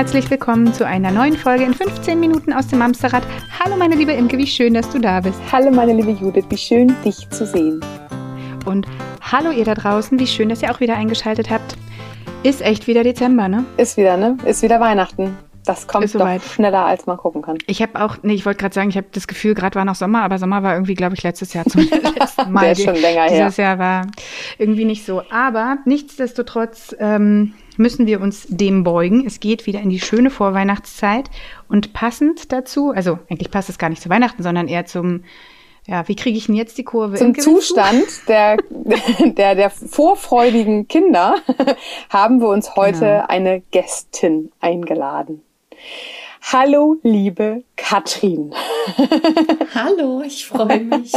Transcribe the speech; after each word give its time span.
Herzlich 0.00 0.30
willkommen 0.30 0.72
zu 0.72 0.86
einer 0.86 1.10
neuen 1.10 1.36
Folge 1.36 1.62
in 1.62 1.74
15 1.74 2.18
Minuten 2.18 2.54
aus 2.54 2.68
dem 2.68 2.80
Amsterrad. 2.80 3.22
Hallo 3.62 3.76
meine 3.76 3.96
liebe 3.96 4.12
Imke, 4.12 4.38
wie 4.38 4.46
schön, 4.46 4.72
dass 4.72 4.88
du 4.88 4.98
da 4.98 5.20
bist. 5.20 5.38
Hallo 5.52 5.70
meine 5.70 5.92
liebe 5.92 6.12
Judith, 6.12 6.46
wie 6.48 6.56
schön 6.56 6.96
dich 7.04 7.28
zu 7.28 7.44
sehen. 7.44 7.84
Und 8.64 8.86
hallo 9.20 9.50
ihr 9.50 9.66
da 9.66 9.74
draußen, 9.74 10.18
wie 10.18 10.26
schön, 10.26 10.48
dass 10.48 10.62
ihr 10.62 10.70
auch 10.70 10.80
wieder 10.80 10.96
eingeschaltet 10.96 11.50
habt. 11.50 11.76
Ist 12.44 12.62
echt 12.62 12.86
wieder 12.86 13.04
Dezember, 13.04 13.48
ne? 13.48 13.66
Ist 13.76 13.98
wieder, 13.98 14.16
ne? 14.16 14.38
Ist 14.46 14.62
wieder 14.62 14.80
Weihnachten. 14.80 15.36
Das 15.66 15.86
kommt 15.86 16.08
soweit. 16.08 16.40
doch 16.40 16.46
schneller, 16.46 16.86
als 16.86 17.04
man 17.04 17.18
gucken 17.18 17.42
kann. 17.42 17.58
Ich 17.66 17.82
habe 17.82 18.02
auch, 18.02 18.16
nee, 18.22 18.32
ich 18.32 18.46
wollte 18.46 18.58
gerade 18.58 18.74
sagen, 18.74 18.88
ich 18.88 18.96
habe 18.96 19.08
das 19.12 19.26
Gefühl, 19.26 19.54
gerade 19.54 19.74
war 19.74 19.84
noch 19.84 19.96
Sommer, 19.96 20.22
aber 20.22 20.38
Sommer 20.38 20.62
war 20.62 20.72
irgendwie, 20.72 20.94
glaube 20.94 21.14
ich, 21.14 21.22
letztes 21.22 21.52
Jahr 21.52 21.66
zum 21.66 21.82
letzten 22.18 22.50
Mal. 22.50 22.62
Der 22.62 22.72
ist 22.72 22.84
schon 22.84 22.94
länger 22.94 23.24
her. 23.24 23.44
Dieses 23.44 23.58
Jahr 23.58 23.78
war 23.78 24.06
irgendwie 24.56 24.86
nicht 24.86 25.04
so. 25.04 25.22
Aber 25.30 25.76
nichtsdestotrotz 25.84 26.96
ähm, 26.98 27.52
müssen 27.80 28.06
wir 28.06 28.20
uns 28.20 28.46
dem 28.48 28.84
beugen. 28.84 29.26
Es 29.26 29.40
geht 29.40 29.66
wieder 29.66 29.80
in 29.80 29.90
die 29.90 30.00
schöne 30.00 30.30
Vorweihnachtszeit 30.30 31.30
und 31.68 31.92
passend 31.92 32.52
dazu, 32.52 32.92
also 32.94 33.18
eigentlich 33.28 33.50
passt 33.50 33.68
es 33.68 33.78
gar 33.78 33.88
nicht 33.88 34.02
zu 34.02 34.10
Weihnachten, 34.10 34.42
sondern 34.42 34.68
eher 34.68 34.86
zum 34.86 35.24
ja, 35.86 36.06
wie 36.06 36.14
kriege 36.14 36.36
ich 36.36 36.46
denn 36.46 36.54
jetzt 36.54 36.76
die 36.78 36.84
Kurve? 36.84 37.16
Zum 37.16 37.36
Zustand 37.36 38.04
der, 38.28 38.58
der, 39.24 39.54
der 39.54 39.70
vorfreudigen 39.70 40.86
Kinder 40.86 41.36
haben 42.10 42.40
wir 42.40 42.48
uns 42.48 42.76
heute 42.76 42.98
Genau. 43.00 43.24
eine 43.26 43.62
Gästin 43.72 44.52
eingeladen. 44.60 45.42
Hallo, 46.42 46.96
liebe 47.02 47.64
Katrin. 47.76 48.52
Hallo, 49.74 50.22
ich 50.22 50.46
freue 50.46 50.80
mich. 50.80 51.12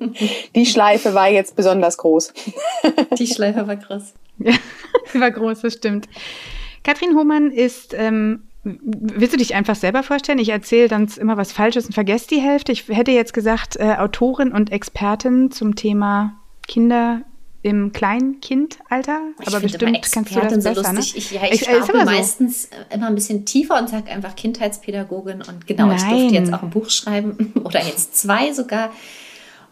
Die 0.54 0.64
Schleife 0.64 1.12
war 1.12 1.28
jetzt 1.28 1.56
besonders 1.56 1.98
groß. 1.98 2.32
Die 3.18 3.26
Schleife 3.26 3.66
war 3.66 3.76
krass. 3.76 4.14
Ja, 4.38 4.54
sie 5.12 5.20
war 5.20 5.30
groß, 5.30 5.60
das 5.60 5.74
stimmt. 5.74 6.08
Katrin 6.82 7.14
Hohmann 7.14 7.50
ist, 7.50 7.94
ähm, 7.94 8.44
willst 8.62 9.34
du 9.34 9.38
dich 9.38 9.54
einfach 9.54 9.74
selber 9.74 10.02
vorstellen? 10.02 10.38
Ich 10.38 10.48
erzähle 10.48 10.88
dann 10.88 11.10
immer 11.18 11.36
was 11.36 11.52
Falsches 11.52 11.86
und 11.86 11.92
vergesse 11.92 12.28
die 12.28 12.40
Hälfte. 12.40 12.72
Ich 12.72 12.88
hätte 12.88 13.10
jetzt 13.10 13.34
gesagt, 13.34 13.76
äh, 13.76 13.96
Autorin 13.98 14.52
und 14.52 14.72
Expertin 14.72 15.50
zum 15.50 15.74
Thema 15.74 16.40
Kinder 16.66 17.22
im 17.62 17.92
Kleinkindalter. 17.92 19.20
Ich 19.40 19.48
Aber 19.48 19.60
bestimmt 19.60 20.00
kannst 20.10 20.34
du 20.34 20.40
das 20.40 20.64
besser, 20.64 20.92
ne? 20.92 21.00
Ich, 21.00 21.30
ja, 21.30 21.42
ich 21.44 21.62
Ich- 21.62 21.68
äh, 21.68 21.76
immer 21.76 21.86
so. 21.86 22.04
meistens 22.04 22.64
äh, 22.66 22.94
immer 22.94 23.08
ein 23.08 23.14
bisschen 23.14 23.44
tiefer 23.44 23.78
und 23.78 23.88
sage 23.90 24.10
einfach 24.10 24.34
Kindheitspädagogin. 24.34 25.42
Und 25.42 25.66
genau, 25.66 25.92
ich 25.92 26.02
Nein. 26.02 26.10
durfte 26.18 26.34
jetzt 26.34 26.52
auch 26.54 26.62
ein 26.62 26.70
Buch 26.70 26.88
schreiben 26.90 27.52
oder 27.64 27.84
jetzt 27.84 28.16
zwei 28.16 28.52
sogar. 28.52 28.90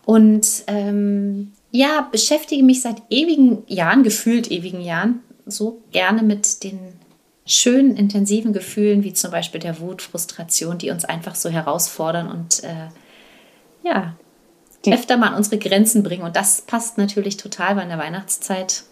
Und 0.04 0.64
ähm, 0.66 1.52
ja, 1.70 2.08
beschäftige 2.10 2.62
mich 2.62 2.82
seit 2.82 3.02
ewigen 3.10 3.62
Jahren, 3.66 4.02
gefühlt 4.02 4.50
ewigen 4.50 4.80
Jahren, 4.80 5.20
so 5.46 5.82
gerne 5.92 6.22
mit 6.22 6.64
den 6.64 6.78
schönen, 7.46 7.96
intensiven 7.96 8.52
Gefühlen, 8.52 9.02
wie 9.04 9.12
zum 9.14 9.30
Beispiel 9.30 9.60
der 9.60 9.80
Wut, 9.80 10.02
Frustration, 10.02 10.76
die 10.78 10.90
uns 10.90 11.04
einfach 11.06 11.34
so 11.34 11.48
herausfordern 11.48 12.28
und 12.30 12.62
äh, 12.64 12.88
ja, 13.82 14.14
Die- 14.84 14.92
öfter 14.92 15.16
mal 15.16 15.28
an 15.28 15.34
unsere 15.34 15.58
Grenzen 15.58 16.02
bringen. 16.02 16.22
Und 16.22 16.36
das 16.36 16.62
passt 16.62 16.98
natürlich 16.98 17.36
total, 17.36 17.76
weil 17.76 17.84
in 17.84 17.88
der 17.90 17.98
Weihnachtszeit 17.98 18.84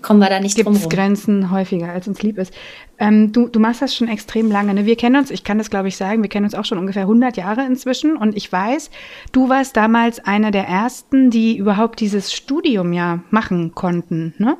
kommen 0.00 0.20
wir 0.20 0.30
da 0.30 0.40
nicht 0.40 0.56
Gibt 0.56 0.66
drum 0.66 0.76
es 0.76 0.84
rum. 0.84 0.88
Grenzen 0.90 1.50
häufiger, 1.50 1.90
als 1.90 2.08
uns 2.08 2.22
lieb 2.22 2.38
ist. 2.38 2.52
Ähm, 2.98 3.32
du, 3.32 3.48
du 3.48 3.60
machst 3.60 3.82
das 3.82 3.94
schon 3.94 4.08
extrem 4.08 4.50
lange. 4.50 4.72
Ne? 4.72 4.86
Wir 4.86 4.96
kennen 4.96 5.16
uns, 5.16 5.30
ich 5.30 5.44
kann 5.44 5.58
das 5.58 5.68
glaube 5.68 5.88
ich 5.88 5.96
sagen, 5.96 6.22
wir 6.22 6.30
kennen 6.30 6.46
uns 6.46 6.54
auch 6.54 6.64
schon 6.64 6.78
ungefähr 6.78 7.02
100 7.02 7.36
Jahre 7.36 7.66
inzwischen. 7.66 8.16
Und 8.16 8.36
ich 8.36 8.50
weiß, 8.50 8.90
du 9.32 9.48
warst 9.50 9.76
damals 9.76 10.20
einer 10.24 10.50
der 10.50 10.66
ersten, 10.66 11.30
die 11.30 11.56
überhaupt 11.56 12.00
dieses 12.00 12.32
Studium 12.32 12.92
ja 12.92 13.22
machen 13.30 13.74
konnten. 13.74 14.34
Ne? 14.38 14.56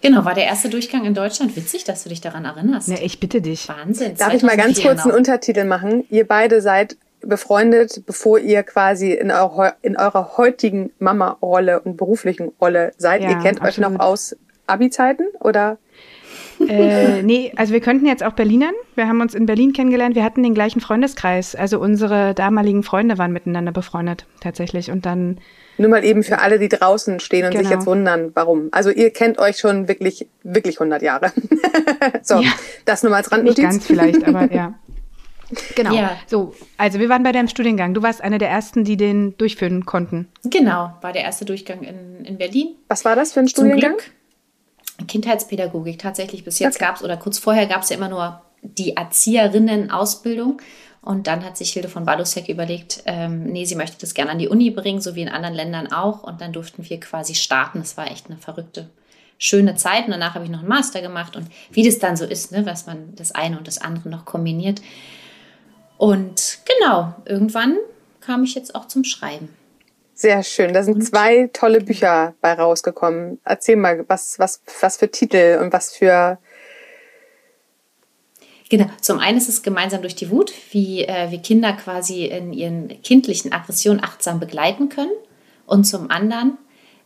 Genau, 0.00 0.24
war 0.24 0.34
der 0.34 0.44
erste 0.44 0.68
Durchgang 0.68 1.04
in 1.04 1.14
Deutschland. 1.14 1.56
Witzig, 1.56 1.84
dass 1.84 2.02
du 2.02 2.08
dich 2.08 2.20
daran 2.20 2.44
erinnerst. 2.44 2.88
Ja, 2.88 2.96
ich 3.00 3.20
bitte 3.20 3.40
dich. 3.40 3.68
Wahnsinn. 3.68 4.14
Darf 4.16 4.34
ich 4.34 4.42
mal 4.42 4.56
ganz 4.56 4.78
2004 4.80 4.82
kurz 4.90 5.00
einen 5.00 5.04
genau. 5.04 5.16
Untertitel 5.16 5.64
machen? 5.64 6.04
Ihr 6.10 6.26
beide 6.26 6.60
seid 6.60 6.96
befreundet, 7.26 8.02
bevor 8.06 8.38
ihr 8.38 8.62
quasi 8.62 9.12
in, 9.12 9.30
eure, 9.30 9.74
in 9.82 9.96
eurer 9.96 10.36
heutigen 10.36 10.90
Mama-Rolle 10.98 11.80
und 11.80 11.96
beruflichen 11.96 12.52
Rolle 12.60 12.92
seid. 12.96 13.22
Ja, 13.22 13.30
ihr 13.30 13.36
kennt 13.38 13.60
euch 13.60 13.78
absolut. 13.78 13.92
noch 13.92 14.00
aus 14.00 14.36
Abi-Zeiten 14.66 15.24
oder? 15.40 15.78
äh, 16.68 17.22
nee, 17.22 17.52
also 17.56 17.72
wir 17.72 17.80
könnten 17.80 18.06
jetzt 18.06 18.22
auch 18.22 18.32
Berlinern. 18.32 18.74
Wir 18.94 19.08
haben 19.08 19.20
uns 19.20 19.34
in 19.34 19.46
Berlin 19.46 19.72
kennengelernt. 19.72 20.14
Wir 20.14 20.24
hatten 20.24 20.42
den 20.42 20.54
gleichen 20.54 20.80
Freundeskreis. 20.80 21.54
Also 21.56 21.78
unsere 21.80 22.34
damaligen 22.34 22.82
Freunde 22.82 23.18
waren 23.18 23.32
miteinander 23.32 23.72
befreundet, 23.72 24.26
tatsächlich. 24.40 24.90
Und 24.90 25.04
dann, 25.04 25.38
Nur 25.78 25.90
mal 25.90 26.04
eben 26.04 26.22
für 26.22 26.38
alle, 26.38 26.58
die 26.58 26.68
draußen 26.68 27.20
stehen 27.20 27.46
und 27.46 27.52
sich 27.52 27.62
Genau. 27.62 27.74
jetzt 27.74 27.86
wundern, 27.86 28.30
warum. 28.34 28.68
Also 28.72 28.90
ihr 28.90 29.10
kennt 29.10 29.38
euch 29.38 29.58
schon 29.58 29.88
wirklich, 29.88 30.28
wirklich 30.42 30.76
100 30.80 31.02
Jahre. 31.02 31.32
so, 32.22 32.40
Ja. 32.40 32.50
das 32.84 33.02
nur 33.02 33.10
mal 33.10 33.16
als 33.18 33.26
nicht 33.26 33.36
Randnotiz. 33.38 33.62
ganz 33.64 33.86
vielleicht, 33.86 34.24
aber 34.26 34.50
ja. 34.52 34.74
Genau. 35.74 35.94
Ja. 35.94 36.16
So, 36.26 36.54
also 36.76 36.98
wir 36.98 37.08
waren 37.08 37.22
bei 37.22 37.32
deinem 37.32 37.48
Studiengang. 37.48 37.94
Du 37.94 38.02
warst 38.02 38.20
einer 38.20 38.38
der 38.38 38.48
ersten, 38.50 38.84
die 38.84 38.96
den 38.96 39.36
durchführen 39.38 39.84
konnten. 39.86 40.28
Genau, 40.44 40.92
war 41.00 41.12
der 41.12 41.22
erste 41.22 41.44
Durchgang 41.44 41.82
in, 41.82 42.24
in 42.24 42.38
Berlin. 42.38 42.74
Was 42.88 43.04
war 43.04 43.16
das 43.16 43.32
für 43.32 43.40
ein 43.40 43.48
Zum 43.48 43.66
Studiengang? 43.66 43.96
Glück. 43.96 45.08
Kindheitspädagogik 45.08 45.98
tatsächlich. 45.98 46.44
Bis 46.44 46.58
jetzt 46.58 46.76
Okay. 46.76 46.84
gab 46.84 46.96
es, 46.96 47.02
oder 47.02 47.16
kurz 47.16 47.38
vorher 47.38 47.66
gab 47.66 47.82
es 47.82 47.88
ja 47.90 47.96
immer 47.96 48.08
nur 48.08 48.42
die 48.62 48.96
Erzieherinnen-Ausbildung. 48.96 50.60
Und 51.02 51.26
dann 51.26 51.44
hat 51.44 51.58
sich 51.58 51.72
Hilde 51.72 51.88
von 51.88 52.06
Badusek 52.06 52.48
überlegt, 52.48 53.02
ähm, 53.04 53.44
nee, 53.44 53.66
sie 53.66 53.74
möchte 53.74 53.98
das 54.00 54.14
gerne 54.14 54.30
an 54.30 54.38
die 54.38 54.48
Uni 54.48 54.70
bringen, 54.70 55.02
so 55.02 55.14
wie 55.14 55.20
in 55.22 55.28
anderen 55.28 55.54
Ländern 55.54 55.92
auch. 55.92 56.22
Und 56.22 56.40
dann 56.40 56.52
durften 56.52 56.88
wir 56.88 56.98
quasi 56.98 57.34
starten. 57.34 57.80
Das 57.80 57.98
war 57.98 58.10
echt 58.10 58.28
eine 58.30 58.38
verrückte, 58.38 58.88
schöne 59.36 59.74
Zeit. 59.74 60.06
Und 60.06 60.12
danach 60.12 60.34
habe 60.34 60.44
ich 60.44 60.50
noch 60.50 60.60
einen 60.60 60.68
Master 60.68 61.02
gemacht. 61.02 61.36
Und 61.36 61.48
wie 61.72 61.82
das 61.82 61.98
dann 61.98 62.16
so 62.16 62.24
ist, 62.24 62.52
ne, 62.52 62.64
was 62.64 62.86
man 62.86 63.14
das 63.16 63.32
eine 63.32 63.58
und 63.58 63.68
das 63.68 63.78
andere 63.78 64.08
noch 64.08 64.24
kombiniert. 64.24 64.80
Und 65.96 66.58
genau, 66.64 67.14
irgendwann 67.24 67.78
kam 68.20 68.44
ich 68.44 68.54
jetzt 68.54 68.74
auch 68.74 68.88
zum 68.88 69.04
Schreiben. 69.04 69.48
Sehr 70.14 70.42
schön. 70.44 70.72
Da 70.72 70.82
sind 70.84 71.04
zwei 71.04 71.50
tolle 71.52 71.80
Bücher 71.80 72.34
bei 72.40 72.52
rausgekommen. 72.52 73.40
Erzähl 73.44 73.76
mal, 73.76 74.04
was, 74.08 74.38
was, 74.38 74.62
was 74.80 74.96
für 74.96 75.10
Titel 75.10 75.58
und 75.60 75.72
was 75.72 75.92
für. 75.92 76.38
Genau, 78.70 78.86
zum 79.00 79.18
einen 79.18 79.36
ist 79.36 79.48
es 79.48 79.62
gemeinsam 79.62 80.02
durch 80.02 80.14
die 80.14 80.30
Wut, 80.30 80.52
wie 80.70 81.04
äh, 81.04 81.30
wir 81.30 81.38
Kinder 81.38 81.72
quasi 81.74 82.26
in 82.26 82.52
ihren 82.52 83.02
kindlichen 83.02 83.52
Aggressionen 83.52 84.02
achtsam 84.02 84.40
begleiten 84.40 84.88
können. 84.88 85.12
Und 85.66 85.84
zum 85.84 86.10
anderen 86.10 86.58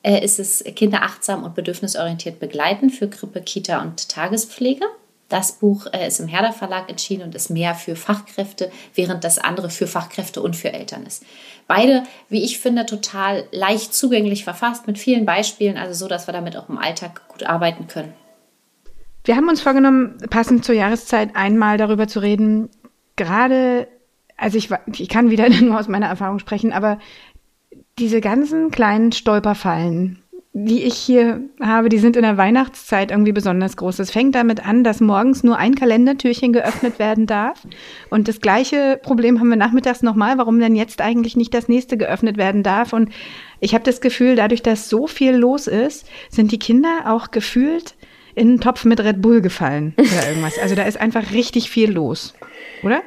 äh, 0.02 0.22
ist 0.22 0.38
es 0.38 0.62
Kinder 0.76 1.02
achtsam 1.02 1.44
und 1.44 1.54
bedürfnisorientiert 1.54 2.38
begleiten 2.38 2.90
für 2.90 3.08
Krippe, 3.08 3.40
Kita 3.40 3.82
und 3.82 4.08
Tagespflege. 4.08 4.84
Das 5.28 5.52
Buch 5.52 5.86
äh, 5.92 6.06
ist 6.06 6.20
im 6.20 6.28
Herder 6.28 6.52
Verlag 6.52 6.88
erschienen 6.88 7.24
und 7.24 7.34
ist 7.34 7.50
mehr 7.50 7.74
für 7.74 7.96
Fachkräfte, 7.96 8.70
während 8.94 9.24
das 9.24 9.38
andere 9.38 9.68
für 9.68 9.86
Fachkräfte 9.86 10.40
und 10.40 10.56
für 10.56 10.72
Eltern 10.72 11.04
ist. 11.04 11.22
Beide, 11.66 12.04
wie 12.30 12.42
ich 12.42 12.58
finde, 12.58 12.86
total 12.86 13.44
leicht 13.52 13.92
zugänglich 13.94 14.44
verfasst 14.44 14.86
mit 14.86 14.98
vielen 14.98 15.26
Beispielen, 15.26 15.76
also 15.76 15.92
so, 15.92 16.08
dass 16.08 16.26
wir 16.26 16.32
damit 16.32 16.56
auch 16.56 16.70
im 16.70 16.78
Alltag 16.78 17.28
gut 17.28 17.44
arbeiten 17.44 17.88
können. 17.88 18.14
Wir 19.24 19.36
haben 19.36 19.48
uns 19.50 19.60
vorgenommen, 19.60 20.16
passend 20.30 20.64
zur 20.64 20.74
Jahreszeit 20.74 21.36
einmal 21.36 21.76
darüber 21.76 22.08
zu 22.08 22.20
reden, 22.20 22.70
gerade, 23.16 23.86
also 24.38 24.56
ich, 24.56 24.70
ich 24.94 25.10
kann 25.10 25.28
wieder 25.28 25.48
nur 25.60 25.78
aus 25.78 25.88
meiner 25.88 26.06
Erfahrung 26.06 26.38
sprechen, 26.38 26.72
aber 26.72 26.98
diese 27.98 28.22
ganzen 28.22 28.70
kleinen 28.70 29.12
Stolperfallen, 29.12 30.22
die 30.66 30.82
ich 30.82 30.94
hier 30.94 31.40
habe, 31.60 31.88
die 31.88 31.98
sind 31.98 32.16
in 32.16 32.22
der 32.22 32.36
Weihnachtszeit 32.36 33.10
irgendwie 33.10 33.32
besonders 33.32 33.76
groß. 33.76 33.98
Es 34.00 34.10
fängt 34.10 34.34
damit 34.34 34.66
an, 34.66 34.82
dass 34.82 35.00
morgens 35.00 35.44
nur 35.44 35.56
ein 35.56 35.74
Kalendertürchen 35.74 36.52
geöffnet 36.52 36.98
werden 36.98 37.26
darf. 37.26 37.62
Und 38.10 38.26
das 38.26 38.40
gleiche 38.40 38.98
Problem 39.02 39.38
haben 39.38 39.50
wir 39.50 39.56
nachmittags 39.56 40.02
nochmal, 40.02 40.36
warum 40.36 40.58
denn 40.58 40.74
jetzt 40.74 41.00
eigentlich 41.00 41.36
nicht 41.36 41.54
das 41.54 41.68
nächste 41.68 41.96
geöffnet 41.96 42.36
werden 42.38 42.62
darf. 42.62 42.92
Und 42.92 43.10
ich 43.60 43.74
habe 43.74 43.84
das 43.84 44.00
Gefühl, 44.00 44.36
dadurch, 44.36 44.62
dass 44.62 44.88
so 44.88 45.06
viel 45.06 45.34
los 45.34 45.66
ist, 45.66 46.08
sind 46.28 46.50
die 46.50 46.58
Kinder 46.58 47.04
auch 47.06 47.30
gefühlt 47.30 47.94
in 48.34 48.48
einen 48.48 48.60
Topf 48.60 48.84
mit 48.84 49.00
Red 49.00 49.22
Bull 49.22 49.40
gefallen 49.40 49.94
oder 49.96 50.28
irgendwas. 50.28 50.58
Also 50.58 50.74
da 50.74 50.84
ist 50.84 51.00
einfach 51.00 51.32
richtig 51.32 51.70
viel 51.70 51.92
los, 51.92 52.34
oder? 52.82 53.02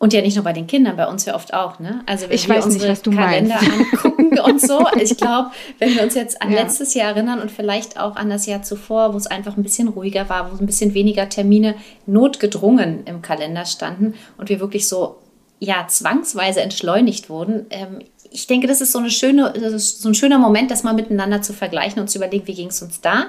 Und 0.00 0.12
ja 0.12 0.22
nicht 0.22 0.36
nur 0.36 0.44
bei 0.44 0.52
den 0.52 0.68
Kindern, 0.68 0.96
bei 0.96 1.08
uns 1.08 1.24
ja 1.24 1.34
oft 1.34 1.52
auch, 1.52 1.80
ne? 1.80 2.02
Also 2.06 2.28
wenn 2.28 2.34
Ich 2.36 2.48
wir 2.48 2.54
weiß 2.54 2.66
nicht, 2.66 2.74
unsere 2.76 2.92
was 2.92 3.02
du 3.02 3.10
Kalender 3.10 3.56
meinst. 3.60 3.72
angucken 4.04 4.38
und 4.44 4.60
so. 4.60 4.86
Ich 5.00 5.16
glaube, 5.16 5.50
wenn 5.80 5.92
wir 5.96 6.04
uns 6.04 6.14
jetzt 6.14 6.40
an 6.40 6.52
Ja. 6.52 6.60
letztes 6.62 6.94
Jahr 6.94 7.08
erinnern 7.10 7.40
und 7.40 7.50
vielleicht 7.50 7.98
auch 7.98 8.14
an 8.14 8.30
das 8.30 8.46
Jahr 8.46 8.62
zuvor, 8.62 9.12
wo 9.12 9.16
es 9.16 9.26
einfach 9.26 9.56
ein 9.56 9.64
bisschen 9.64 9.88
ruhiger 9.88 10.28
war, 10.28 10.52
wo 10.52 10.56
ein 10.56 10.66
bisschen 10.66 10.94
weniger 10.94 11.28
Termine 11.28 11.74
notgedrungen 12.06 13.04
im 13.06 13.22
Kalender 13.22 13.64
standen 13.64 14.14
und 14.36 14.48
wir 14.48 14.60
wirklich 14.60 14.86
so 14.86 15.16
ja 15.60 15.86
zwangsweise 15.88 16.60
entschleunigt 16.60 17.28
wurden. 17.30 17.66
Ähm, 17.70 17.98
ich 18.30 18.46
denke, 18.46 18.66
das 18.66 18.80
ist 18.80 18.92
so 18.92 18.98
eine 18.98 19.10
schöne, 19.10 19.52
so 19.78 20.08
ein 20.08 20.14
schöner 20.14 20.38
Moment, 20.38 20.70
das 20.70 20.84
mal 20.84 20.92
miteinander 20.94 21.42
zu 21.42 21.52
vergleichen 21.52 22.00
und 22.00 22.08
zu 22.08 22.18
überlegen, 22.18 22.46
wie 22.46 22.54
ging 22.54 22.68
es 22.68 22.82
uns 22.82 23.00
da. 23.00 23.26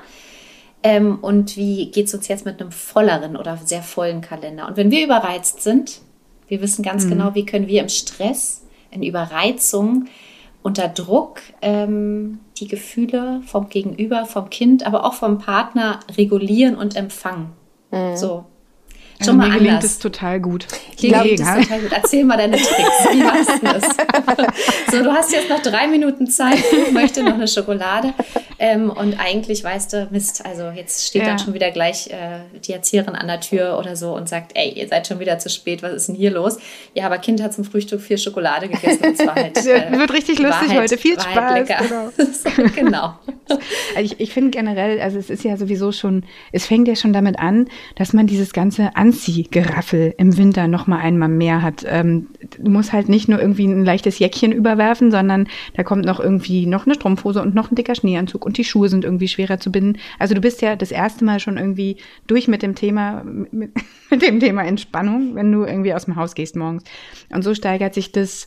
Ähm, 0.83 1.17
und 1.21 1.57
wie 1.57 1.89
geht 1.91 2.07
es 2.07 2.13
uns 2.13 2.27
jetzt 2.27 2.45
mit 2.45 2.61
einem 2.61 2.71
volleren 2.71 3.35
oder 3.37 3.57
sehr 3.63 3.81
vollen 3.81 4.21
Kalender? 4.21 4.67
Und 4.67 4.77
wenn 4.77 4.91
wir 4.91 5.03
überreizt 5.03 5.61
sind, 5.63 6.01
wir 6.49 6.61
wissen 6.61 6.83
ganz 6.83 7.07
genau, 7.07 7.35
wie 7.35 7.45
können 7.45 7.67
wir 7.67 7.81
im 7.81 7.89
Stress, 7.89 8.65
in 8.91 9.03
Überreizung, 9.03 10.05
unter 10.61 10.89
Druck 10.89 11.39
ähm, 11.61 12.39
die 12.57 12.67
Gefühle 12.67 13.41
vom 13.45 13.69
Gegenüber, 13.69 14.25
vom 14.25 14.49
Kind, 14.49 14.85
aber 14.85 15.05
auch 15.05 15.13
vom 15.13 15.37
Partner 15.37 16.01
regulieren 16.17 16.75
und 16.75 16.95
empfangen. 16.95 17.51
So. 18.15 18.45
Schon 19.21 19.29
also 19.29 19.33
mal 19.33 19.47
mir 19.47 19.53
anders. 19.53 19.59
gelingt 19.59 19.83
es 19.83 19.99
total 19.99 20.39
gut. 20.39 20.67
Dir 21.01 21.11
gelingt 21.11 21.39
es 21.41 21.45
total 21.45 21.79
gut. 21.81 21.91
Erzähl 21.91 22.23
mal 22.23 22.37
deine 22.37 22.55
Tricks. 22.55 23.07
Wie 23.11 23.23
machst 23.23 23.49
du 23.49 23.65
das? 23.65 23.83
so, 24.91 25.03
du 25.03 25.11
hast 25.11 25.31
jetzt 25.33 25.49
noch 25.49 25.61
drei 25.61 25.87
Minuten 25.87 26.27
Zeit. 26.27 26.63
Ich 26.87 26.93
möchte 26.93 27.23
noch 27.23 27.33
eine 27.33 27.47
Schokolade. 27.47 28.13
Ähm, 28.61 28.89
und 28.89 29.17
eigentlich 29.19 29.63
weißt 29.63 29.93
du, 29.93 30.07
Mist, 30.11 30.45
also 30.45 30.69
jetzt 30.75 31.07
steht 31.07 31.21
ja. 31.21 31.29
dann 31.29 31.39
schon 31.39 31.53
wieder 31.53 31.71
gleich 31.71 32.07
äh, 32.07 32.39
die 32.65 32.73
Erzieherin 32.73 33.15
an 33.15 33.27
der 33.27 33.39
Tür 33.39 33.77
oder 33.79 33.95
so 33.95 34.13
und 34.13 34.27
sagt, 34.27 34.51
ey, 34.55 34.73
ihr 34.73 34.87
seid 34.89 35.07
schon 35.07 35.19
wieder 35.19 35.39
zu 35.39 35.49
spät, 35.49 35.81
was 35.81 35.93
ist 35.93 36.09
denn 36.09 36.15
hier 36.15 36.31
los? 36.31 36.57
Ja, 36.93 37.05
aber 37.05 37.19
Kind 37.19 37.41
hat 37.41 37.53
zum 37.53 37.63
Frühstück 37.63 38.01
viel 38.01 38.17
Schokolade 38.17 38.67
gegessen 38.67 39.05
und 39.05 39.17
zwar 39.17 39.35
halt. 39.35 39.57
Äh, 39.69 39.91
wird 39.91 40.13
richtig 40.13 40.39
lustig 40.39 40.69
halt, 40.69 40.81
heute. 40.81 40.97
Viel 40.97 41.19
Spaß. 41.19 41.35
Halt 41.35 41.67
genau. 41.67 42.69
genau. 42.75 43.19
Also 43.95 44.13
ich, 44.13 44.19
ich 44.19 44.33
finde 44.33 44.49
generell, 44.51 44.99
also 44.99 45.19
es 45.19 45.29
ist 45.29 45.43
ja 45.43 45.57
sowieso 45.57 45.91
schon, 45.91 46.23
es 46.51 46.65
fängt 46.65 46.87
ja 46.87 46.95
schon 46.95 47.13
damit 47.13 47.37
an, 47.37 47.67
dass 47.95 48.13
man 48.13 48.25
dieses 48.25 48.51
ganze 48.51 48.95
Anziehgeraffel 49.09 50.13
im 50.17 50.37
Winter 50.37 50.67
noch 50.67 50.85
mal 50.85 50.99
einmal 50.99 51.29
mehr 51.29 51.63
hat. 51.63 51.83
Ähm, 51.87 52.27
du 52.59 52.69
musst 52.69 52.93
halt 52.93 53.09
nicht 53.09 53.27
nur 53.27 53.39
irgendwie 53.39 53.65
ein 53.65 53.83
leichtes 53.83 54.19
Jäckchen 54.19 54.51
überwerfen, 54.51 55.09
sondern 55.09 55.47
da 55.73 55.83
kommt 55.83 56.05
noch 56.05 56.19
irgendwie 56.19 56.67
noch 56.67 56.85
eine 56.85 56.93
Strumpfhose 56.93 57.41
und 57.41 57.55
noch 57.55 57.71
ein 57.71 57.75
dicker 57.75 57.95
Schneeanzug 57.95 58.45
und 58.45 58.57
die 58.57 58.63
Schuhe 58.63 58.87
sind 58.87 59.05
irgendwie 59.05 59.27
schwerer 59.27 59.59
zu 59.59 59.71
binden. 59.71 59.99
Also 60.19 60.35
du 60.35 60.41
bist 60.41 60.61
ja 60.61 60.75
das 60.75 60.91
erste 60.91 61.25
Mal 61.25 61.39
schon 61.39 61.57
irgendwie 61.57 61.97
durch 62.27 62.47
mit 62.47 62.61
dem 62.61 62.75
Thema, 62.75 63.23
mit, 63.23 63.73
mit 64.11 64.21
dem 64.21 64.39
Thema 64.39 64.63
Entspannung, 64.63 65.33
wenn 65.33 65.51
du 65.51 65.63
irgendwie 65.63 65.93
aus 65.93 66.05
dem 66.05 66.15
Haus 66.15 66.35
gehst 66.35 66.55
morgens. 66.55 66.83
Und 67.33 67.43
so 67.43 67.55
steigert 67.55 67.95
sich 67.95 68.11
das 68.11 68.45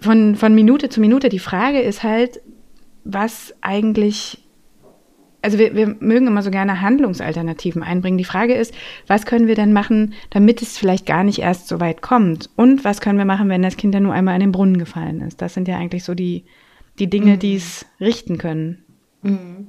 von, 0.00 0.34
von 0.34 0.54
Minute 0.54 0.88
zu 0.88 1.00
Minute. 1.00 1.28
Die 1.28 1.38
Frage 1.38 1.80
ist 1.80 2.02
halt, 2.02 2.40
was 3.04 3.54
eigentlich 3.60 4.47
also 5.40 5.58
wir, 5.58 5.74
wir 5.74 5.96
mögen 6.00 6.26
immer 6.26 6.42
so 6.42 6.50
gerne 6.50 6.80
Handlungsalternativen 6.80 7.82
einbringen. 7.82 8.18
Die 8.18 8.24
Frage 8.24 8.54
ist, 8.54 8.74
was 9.06 9.24
können 9.24 9.46
wir 9.46 9.54
denn 9.54 9.72
machen, 9.72 10.14
damit 10.30 10.62
es 10.62 10.76
vielleicht 10.76 11.06
gar 11.06 11.22
nicht 11.22 11.38
erst 11.38 11.68
so 11.68 11.80
weit 11.80 12.02
kommt? 12.02 12.50
Und 12.56 12.84
was 12.84 13.00
können 13.00 13.18
wir 13.18 13.24
machen, 13.24 13.48
wenn 13.48 13.62
das 13.62 13.76
Kind 13.76 13.94
dann 13.94 14.02
nur 14.02 14.12
einmal 14.12 14.34
in 14.34 14.40
den 14.40 14.52
Brunnen 14.52 14.78
gefallen 14.78 15.20
ist? 15.20 15.40
Das 15.40 15.54
sind 15.54 15.68
ja 15.68 15.76
eigentlich 15.76 16.04
so 16.04 16.14
die, 16.14 16.44
die 16.98 17.08
Dinge, 17.08 17.32
mhm. 17.32 17.38
die 17.38 17.56
es 17.56 17.86
richten 18.00 18.38
können. 18.38 18.84
Mhm. 19.22 19.68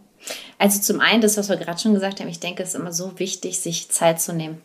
Also 0.57 0.81
zum 0.81 0.99
einen, 0.99 1.21
das, 1.21 1.37
was 1.37 1.49
wir 1.49 1.57
gerade 1.57 1.79
schon 1.79 1.93
gesagt 1.93 2.19
haben, 2.19 2.27
ich 2.27 2.39
denke, 2.39 2.63
es 2.63 2.69
ist 2.69 2.75
immer 2.75 2.91
so 2.91 3.19
wichtig, 3.19 3.59
sich 3.59 3.89
Zeit 3.89 4.19
zu 4.19 4.33
nehmen 4.33 4.57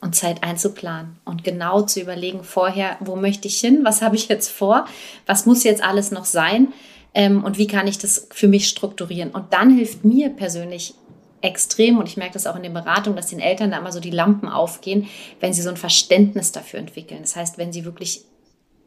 und 0.00 0.16
Zeit 0.16 0.42
einzuplanen 0.42 1.18
und 1.24 1.44
genau 1.44 1.82
zu 1.82 2.00
überlegen 2.00 2.44
vorher, 2.44 2.96
wo 3.00 3.14
möchte 3.14 3.46
ich 3.46 3.58
hin, 3.58 3.80
was 3.84 4.00
habe 4.00 4.16
ich 4.16 4.28
jetzt 4.28 4.48
vor, 4.48 4.86
was 5.26 5.44
muss 5.44 5.64
jetzt 5.64 5.82
alles 5.82 6.10
noch 6.10 6.24
sein 6.24 6.68
ähm, 7.14 7.44
und 7.44 7.58
wie 7.58 7.66
kann 7.66 7.86
ich 7.86 7.98
das 7.98 8.28
für 8.30 8.48
mich 8.48 8.68
strukturieren. 8.68 9.30
Und 9.30 9.52
dann 9.52 9.76
hilft 9.76 10.04
mir 10.04 10.30
persönlich 10.30 10.94
extrem, 11.42 11.98
und 11.98 12.08
ich 12.08 12.16
merke 12.16 12.34
das 12.34 12.46
auch 12.46 12.56
in 12.56 12.62
den 12.62 12.72
Beratungen, 12.72 13.16
dass 13.16 13.26
den 13.28 13.40
Eltern 13.40 13.70
da 13.70 13.78
immer 13.78 13.92
so 13.92 14.00
die 14.00 14.10
Lampen 14.10 14.48
aufgehen, 14.48 15.08
wenn 15.40 15.52
sie 15.52 15.62
so 15.62 15.70
ein 15.70 15.76
Verständnis 15.76 16.52
dafür 16.52 16.78
entwickeln. 16.78 17.20
Das 17.22 17.36
heißt, 17.36 17.58
wenn 17.58 17.72
sie 17.72 17.84
wirklich 17.84 18.24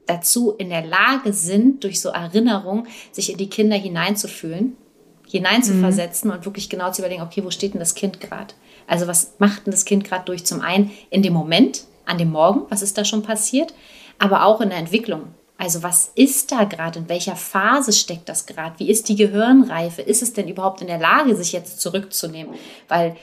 dazu 0.07 0.51
in 0.51 0.69
der 0.69 0.85
Lage 0.85 1.33
sind, 1.33 1.83
durch 1.83 1.99
so 1.99 2.09
Erinnerung 2.09 2.87
sich 3.11 3.31
in 3.31 3.37
die 3.37 3.49
Kinder 3.49 3.75
hineinzufühlen, 3.75 4.77
hineinzuversetzen 5.27 6.29
mhm. 6.29 6.37
und 6.37 6.45
wirklich 6.45 6.69
genau 6.69 6.91
zu 6.91 7.01
überlegen, 7.01 7.23
okay, 7.23 7.43
wo 7.43 7.51
steht 7.51 7.73
denn 7.73 7.79
das 7.79 7.95
Kind 7.95 8.21
gerade? 8.21 8.53
Also 8.87 9.07
was 9.07 9.33
macht 9.39 9.65
denn 9.65 9.71
das 9.71 9.85
Kind 9.85 10.03
gerade 10.03 10.25
durch? 10.25 10.45
Zum 10.45 10.61
einen 10.61 10.91
in 11.09 11.23
dem 11.23 11.33
Moment, 11.33 11.85
an 12.05 12.17
dem 12.17 12.31
Morgen, 12.31 12.61
was 12.69 12.81
ist 12.81 12.97
da 12.97 13.03
schon 13.03 13.23
passiert, 13.23 13.73
aber 14.19 14.45
auch 14.45 14.61
in 14.61 14.69
der 14.69 14.77
Entwicklung. 14.77 15.33
Also 15.57 15.83
was 15.83 16.11
ist 16.15 16.51
da 16.51 16.65
gerade? 16.65 16.99
In 16.99 17.09
welcher 17.09 17.35
Phase 17.35 17.93
steckt 17.93 18.27
das 18.27 18.45
gerade? 18.45 18.77
Wie 18.79 18.89
ist 18.89 19.07
die 19.07 19.15
Gehirnreife? 19.15 20.01
Ist 20.01 20.21
es 20.21 20.33
denn 20.33 20.47
überhaupt 20.47 20.81
in 20.81 20.87
der 20.87 20.99
Lage, 20.99 21.35
sich 21.35 21.53
jetzt 21.53 21.79
zurückzunehmen? 21.79 22.55
Weil 22.87 23.15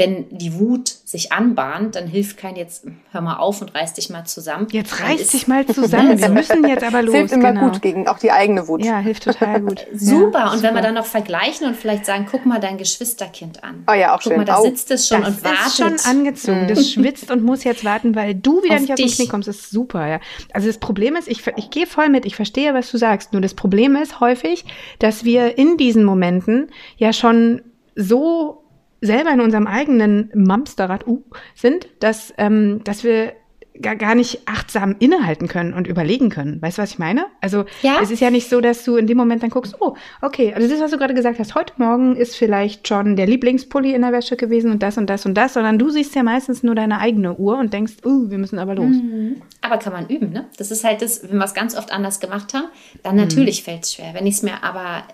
wenn 0.00 0.26
die 0.30 0.58
Wut 0.58 0.88
sich 0.88 1.30
anbahnt, 1.30 1.94
dann 1.94 2.06
hilft 2.06 2.38
kein 2.38 2.56
jetzt, 2.56 2.86
hör 3.12 3.20
mal 3.20 3.36
auf 3.36 3.60
und 3.60 3.74
reiß 3.74 3.92
dich 3.92 4.08
mal 4.08 4.24
zusammen. 4.24 4.66
Jetzt 4.70 4.98
reiß 4.98 5.28
dich 5.28 5.46
mal 5.46 5.66
zusammen. 5.74 6.18
Wir 6.18 6.30
müssen 6.30 6.66
jetzt 6.66 6.82
aber 6.82 7.02
los. 7.02 7.14
Hilft 7.14 7.34
immer 7.34 7.52
genau. 7.52 7.68
gut 7.68 7.82
gegen 7.82 8.08
auch 8.08 8.18
die 8.18 8.32
eigene 8.32 8.66
Wut. 8.66 8.82
Ja, 8.82 8.98
hilft 8.98 9.24
total 9.24 9.60
gut. 9.60 9.86
super. 9.92 10.38
Ja, 10.38 10.44
und 10.46 10.56
super. 10.56 10.62
wenn 10.62 10.74
wir 10.74 10.80
dann 10.80 10.94
noch 10.94 11.04
vergleichen 11.04 11.66
und 11.66 11.76
vielleicht 11.76 12.06
sagen, 12.06 12.26
guck 12.30 12.46
mal 12.46 12.60
dein 12.60 12.78
Geschwisterkind 12.78 13.62
an. 13.62 13.84
Oh 13.90 13.92
ja, 13.92 14.14
auch 14.14 14.22
guck 14.22 14.32
schön. 14.32 14.36
mal, 14.38 14.46
da 14.46 14.62
sitzt 14.62 14.90
es 14.90 15.06
schon 15.06 15.20
das 15.20 15.36
und 15.36 15.44
wartet. 15.44 15.60
Das 15.60 15.68
ist 15.68 15.76
schon 15.76 16.16
angezogen. 16.16 16.66
Das 16.66 16.78
mhm. 16.78 16.84
schwitzt 16.84 17.30
und 17.30 17.42
muss 17.42 17.62
jetzt 17.64 17.84
warten, 17.84 18.16
weil 18.16 18.34
du 18.34 18.62
wieder 18.62 18.76
auf 18.76 18.80
nicht 18.80 18.92
auf 18.92 18.96
den 18.96 19.10
Knie 19.10 19.28
kommst. 19.28 19.48
Das 19.48 19.56
ist 19.56 19.70
super, 19.70 20.06
ja. 20.06 20.18
Also 20.54 20.66
das 20.66 20.78
Problem 20.78 21.14
ist, 21.16 21.28
ich, 21.28 21.46
ich 21.56 21.68
gehe 21.68 21.86
voll 21.86 22.08
mit. 22.08 22.24
Ich 22.24 22.36
verstehe, 22.36 22.72
was 22.72 22.90
du 22.90 22.96
sagst. 22.96 23.34
Nur 23.34 23.42
das 23.42 23.52
Problem 23.52 23.96
ist 23.96 24.20
häufig, 24.20 24.64
dass 24.98 25.24
wir 25.24 25.58
in 25.58 25.76
diesen 25.76 26.04
Momenten 26.04 26.70
ja 26.96 27.12
schon 27.12 27.60
so 27.96 28.59
selber 29.00 29.30
in 29.30 29.40
unserem 29.40 29.66
eigenen 29.66 30.30
Mamsterrad 30.34 31.06
uh, 31.06 31.22
sind, 31.54 31.88
dass, 32.00 32.32
ähm, 32.38 32.82
dass 32.84 33.04
wir 33.04 33.32
gar, 33.80 33.96
gar 33.96 34.14
nicht 34.14 34.42
achtsam 34.46 34.96
innehalten 34.98 35.48
können 35.48 35.72
und 35.72 35.86
überlegen 35.86 36.28
können. 36.28 36.60
Weißt 36.60 36.78
du, 36.78 36.82
was 36.82 36.92
ich 36.92 36.98
meine? 36.98 37.26
Also 37.40 37.64
ja. 37.82 37.98
es 38.02 38.10
ist 38.10 38.20
ja 38.20 38.30
nicht 38.30 38.48
so, 38.48 38.60
dass 38.60 38.84
du 38.84 38.96
in 38.96 39.06
dem 39.06 39.16
Moment 39.16 39.42
dann 39.42 39.50
guckst, 39.50 39.76
oh, 39.80 39.94
okay, 40.22 40.52
also 40.54 40.68
das, 40.68 40.80
was 40.80 40.90
du 40.90 40.98
gerade 40.98 41.14
gesagt 41.14 41.38
hast, 41.38 41.54
heute 41.54 41.74
Morgen 41.78 42.16
ist 42.16 42.36
vielleicht 42.36 42.88
schon 42.88 43.16
der 43.16 43.26
Lieblingspulli 43.26 43.92
in 43.92 44.02
der 44.02 44.12
Wäsche 44.12 44.36
gewesen 44.36 44.70
und 44.70 44.82
das 44.82 44.98
und 44.98 45.08
das 45.08 45.26
und 45.26 45.34
das, 45.34 45.54
sondern 45.54 45.78
du 45.78 45.90
siehst 45.90 46.14
ja 46.14 46.22
meistens 46.22 46.62
nur 46.62 46.74
deine 46.74 46.98
eigene 46.98 47.36
Uhr 47.36 47.58
und 47.58 47.72
denkst, 47.72 47.94
uh, 48.04 48.30
wir 48.30 48.38
müssen 48.38 48.58
aber 48.58 48.74
los. 48.74 48.96
Mhm. 48.96 49.42
Aber 49.62 49.78
kann 49.78 49.92
man 49.92 50.08
üben, 50.08 50.30
ne? 50.30 50.46
Das 50.58 50.70
ist 50.70 50.84
halt 50.84 51.02
das, 51.02 51.22
wenn 51.28 51.38
wir 51.38 51.44
es 51.44 51.54
ganz 51.54 51.76
oft 51.76 51.92
anders 51.92 52.20
gemacht 52.20 52.54
haben, 52.54 52.66
dann 53.02 53.16
natürlich 53.16 53.62
mhm. 53.62 53.64
fällt 53.64 53.84
es 53.84 53.94
schwer. 53.94 54.14
Wenn 54.14 54.26
ich 54.26 54.34
es 54.34 54.42
mir 54.42 54.62
aber 54.62 55.04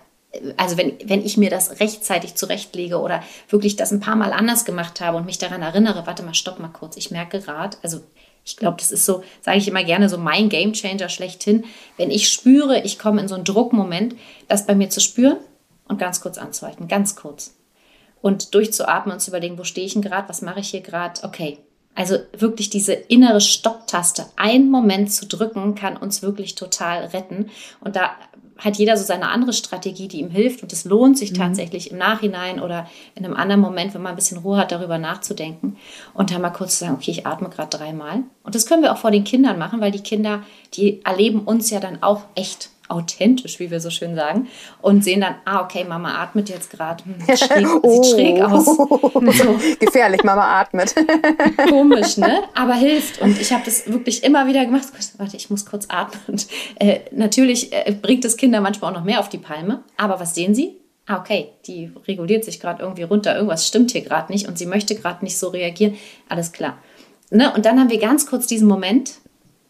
also 0.57 0.77
wenn, 0.77 0.93
wenn 1.03 1.25
ich 1.25 1.37
mir 1.37 1.49
das 1.49 1.79
rechtzeitig 1.79 2.35
zurechtlege 2.35 2.99
oder 2.99 3.23
wirklich 3.49 3.75
das 3.75 3.91
ein 3.91 3.99
paar 3.99 4.15
Mal 4.15 4.33
anders 4.33 4.65
gemacht 4.65 5.01
habe 5.01 5.17
und 5.17 5.25
mich 5.25 5.37
daran 5.37 5.61
erinnere, 5.61 6.07
warte 6.07 6.23
mal, 6.23 6.33
stopp 6.33 6.59
mal 6.59 6.69
kurz, 6.69 6.97
ich 6.97 7.11
merke 7.11 7.39
gerade, 7.39 7.77
also 7.83 8.01
ich 8.45 8.55
glaube, 8.55 8.77
das 8.79 8.91
ist 8.91 9.05
so, 9.05 9.23
sage 9.41 9.57
ich 9.57 9.67
immer 9.67 9.83
gerne, 9.83 10.07
so 10.07 10.17
mein 10.17 10.47
Gamechanger 10.47 11.09
schlechthin, 11.09 11.65
wenn 11.97 12.11
ich 12.11 12.29
spüre, 12.29 12.81
ich 12.81 12.97
komme 12.97 13.21
in 13.21 13.27
so 13.27 13.35
einen 13.35 13.43
Druckmoment, 13.43 14.15
das 14.47 14.65
bei 14.65 14.73
mir 14.73 14.89
zu 14.89 15.01
spüren 15.01 15.37
und 15.87 15.99
ganz 15.99 16.21
kurz 16.21 16.37
anzuhalten, 16.37 16.87
ganz 16.87 17.15
kurz. 17.15 17.55
Und 18.21 18.53
durchzuatmen 18.55 19.13
und 19.13 19.19
zu 19.19 19.31
überlegen, 19.31 19.57
wo 19.57 19.63
stehe 19.63 19.85
ich 19.85 19.93
denn 19.93 20.01
gerade, 20.01 20.29
was 20.29 20.41
mache 20.41 20.61
ich 20.61 20.69
hier 20.69 20.81
gerade, 20.81 21.23
okay. 21.23 21.57
Also 21.97 22.17
wirklich 22.37 22.69
diese 22.69 22.93
innere 22.93 23.41
Stopptaste, 23.41 24.27
einen 24.35 24.69
Moment 24.69 25.11
zu 25.11 25.25
drücken, 25.25 25.73
kann 25.73 25.97
uns 25.97 26.21
wirklich 26.21 26.53
total 26.53 27.05
retten. 27.05 27.49
Und 27.79 27.95
da 27.95 28.11
hat 28.59 28.77
jeder 28.77 28.95
so 28.97 29.03
seine 29.03 29.29
andere 29.29 29.51
Strategie, 29.51 30.07
die 30.07 30.19
ihm 30.19 30.29
hilft. 30.29 30.61
Und 30.61 30.71
es 30.71 30.85
lohnt 30.85 31.17
sich 31.17 31.31
mhm. 31.31 31.37
tatsächlich 31.37 31.89
im 31.89 31.97
Nachhinein 31.97 32.61
oder 32.61 32.87
in 33.15 33.25
einem 33.25 33.35
anderen 33.35 33.61
Moment, 33.61 33.95
wenn 33.95 34.03
man 34.03 34.11
ein 34.11 34.15
bisschen 34.15 34.37
Ruhe 34.37 34.57
hat, 34.57 34.71
darüber 34.71 34.99
nachzudenken. 34.99 35.75
Und 36.13 36.31
dann 36.31 36.41
mal 36.41 36.51
kurz 36.51 36.77
zu 36.77 36.85
sagen, 36.85 36.97
okay, 36.97 37.09
ich 37.09 37.25
atme 37.25 37.49
gerade 37.49 37.75
dreimal. 37.75 38.23
Und 38.43 38.53
das 38.53 38.67
können 38.67 38.83
wir 38.83 38.93
auch 38.93 38.99
vor 38.99 39.09
den 39.09 39.23
Kindern 39.23 39.57
machen, 39.57 39.81
weil 39.81 39.91
die 39.91 40.03
Kinder, 40.03 40.43
die 40.75 41.03
erleben 41.03 41.41
uns 41.41 41.71
ja 41.71 41.79
dann 41.79 42.03
auch 42.03 42.25
echt 42.35 42.69
authentisch, 42.87 43.59
wie 43.59 43.71
wir 43.71 43.79
so 43.79 43.89
schön 43.89 44.15
sagen, 44.15 44.47
und 44.81 45.03
sehen 45.03 45.21
dann, 45.21 45.35
ah, 45.45 45.61
okay, 45.61 45.83
Mama 45.83 46.21
atmet 46.21 46.49
jetzt 46.49 46.69
gerade, 46.71 47.03
hm, 47.05 47.15
oh. 47.83 48.03
sieht 48.03 48.13
schräg 48.13 48.41
aus. 48.41 48.65
So. 49.37 49.59
Gefährlich, 49.79 50.23
Mama 50.23 50.59
atmet. 50.61 50.95
Komisch, 51.69 52.17
ne? 52.17 52.43
Aber 52.55 52.73
hilft. 52.73 53.21
Und 53.21 53.39
ich 53.39 53.51
habe 53.51 53.63
das 53.65 53.91
wirklich 53.91 54.23
immer 54.23 54.47
wieder 54.47 54.65
gemacht. 54.65 54.85
Warte, 55.17 55.37
ich 55.37 55.49
muss 55.49 55.65
kurz 55.65 55.85
atmen. 55.89 56.21
Und, 56.27 56.47
äh, 56.79 57.01
natürlich 57.11 57.73
äh, 57.73 57.93
bringt 57.93 58.23
das 58.25 58.37
Kinder 58.37 58.61
manchmal 58.61 58.91
auch 58.91 58.97
noch 58.97 59.03
mehr 59.03 59.19
auf 59.19 59.29
die 59.29 59.37
Palme. 59.37 59.83
Aber 59.97 60.19
was 60.19 60.33
sehen 60.33 60.55
sie? 60.55 60.77
Ah, 61.05 61.19
okay, 61.19 61.49
die 61.65 61.91
reguliert 62.07 62.45
sich 62.45 62.59
gerade 62.59 62.83
irgendwie 62.83 63.03
runter. 63.03 63.35
Irgendwas 63.35 63.67
stimmt 63.67 63.91
hier 63.91 64.01
gerade 64.01 64.31
nicht 64.31 64.47
und 64.47 64.57
sie 64.57 64.65
möchte 64.65 64.95
gerade 64.95 65.23
nicht 65.23 65.37
so 65.37 65.49
reagieren. 65.49 65.95
Alles 66.29 66.51
klar. 66.51 66.77
Ne? 67.29 67.53
Und 67.53 67.65
dann 67.65 67.79
haben 67.79 67.89
wir 67.89 67.99
ganz 67.99 68.25
kurz 68.25 68.47
diesen 68.47 68.67
Moment, 68.67 69.15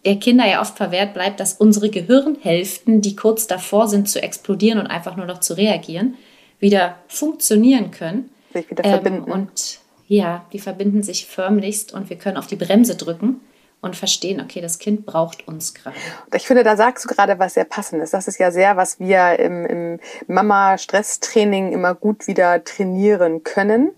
der 0.08 0.16
Kinder 0.16 0.48
ja 0.48 0.62
oft 0.62 0.78
verwehrt 0.78 1.14
bleibt, 1.14 1.42
dass 1.42 1.56
unsere 1.56 1.90
Gehirnhälften, 1.90 3.02
die 3.02 3.18
kurz 3.18 3.46
davor 3.46 3.90
sind 3.90 4.08
zu 4.08 4.24
explodieren 4.24 4.80
und 4.80 4.88
einfach 4.88 5.18
nur 5.18 5.26
noch 5.26 5.42
zu 5.42 5.58
reagieren, 5.58 6.16
wieder 6.60 6.96
funktionieren 7.10 7.92
können. 7.92 8.30
Sich 8.54 8.72
wieder 8.72 8.86
ähm, 8.86 8.92
verbinden. 8.92 9.30
Und 9.30 9.80
ja, 10.08 10.46
die 10.54 10.60
verbinden 10.60 11.04
sich 11.04 11.26
förmlichst 11.26 11.94
und 11.94 12.10
wir 12.10 12.18
können 12.18 12.38
auf 12.38 12.48
die 12.48 12.56
Bremse 12.56 12.96
drücken 12.96 13.42
und 13.82 13.98
verstehen, 13.98 14.40
okay, 14.40 14.62
das 14.62 14.80
Kind 14.80 15.06
braucht 15.06 15.46
uns 15.46 15.74
gerade. 15.74 15.98
Ich 16.34 16.48
finde, 16.48 16.64
da 16.64 16.78
sagst 16.78 17.04
du 17.04 17.10
gerade 17.10 17.38
was 17.38 17.56
sehr 17.56 17.66
passendes. 17.66 18.12
Das 18.12 18.30
ist 18.30 18.40
ja 18.40 18.50
sehr, 18.50 18.78
was 18.78 19.02
wir 19.02 19.38
im, 19.40 19.66
im 19.66 20.00
Mama-Stress-Training 20.28 21.74
immer 21.74 21.96
gut 21.96 22.28
wieder 22.28 22.64
trainieren 22.64 23.44
können 23.44 23.92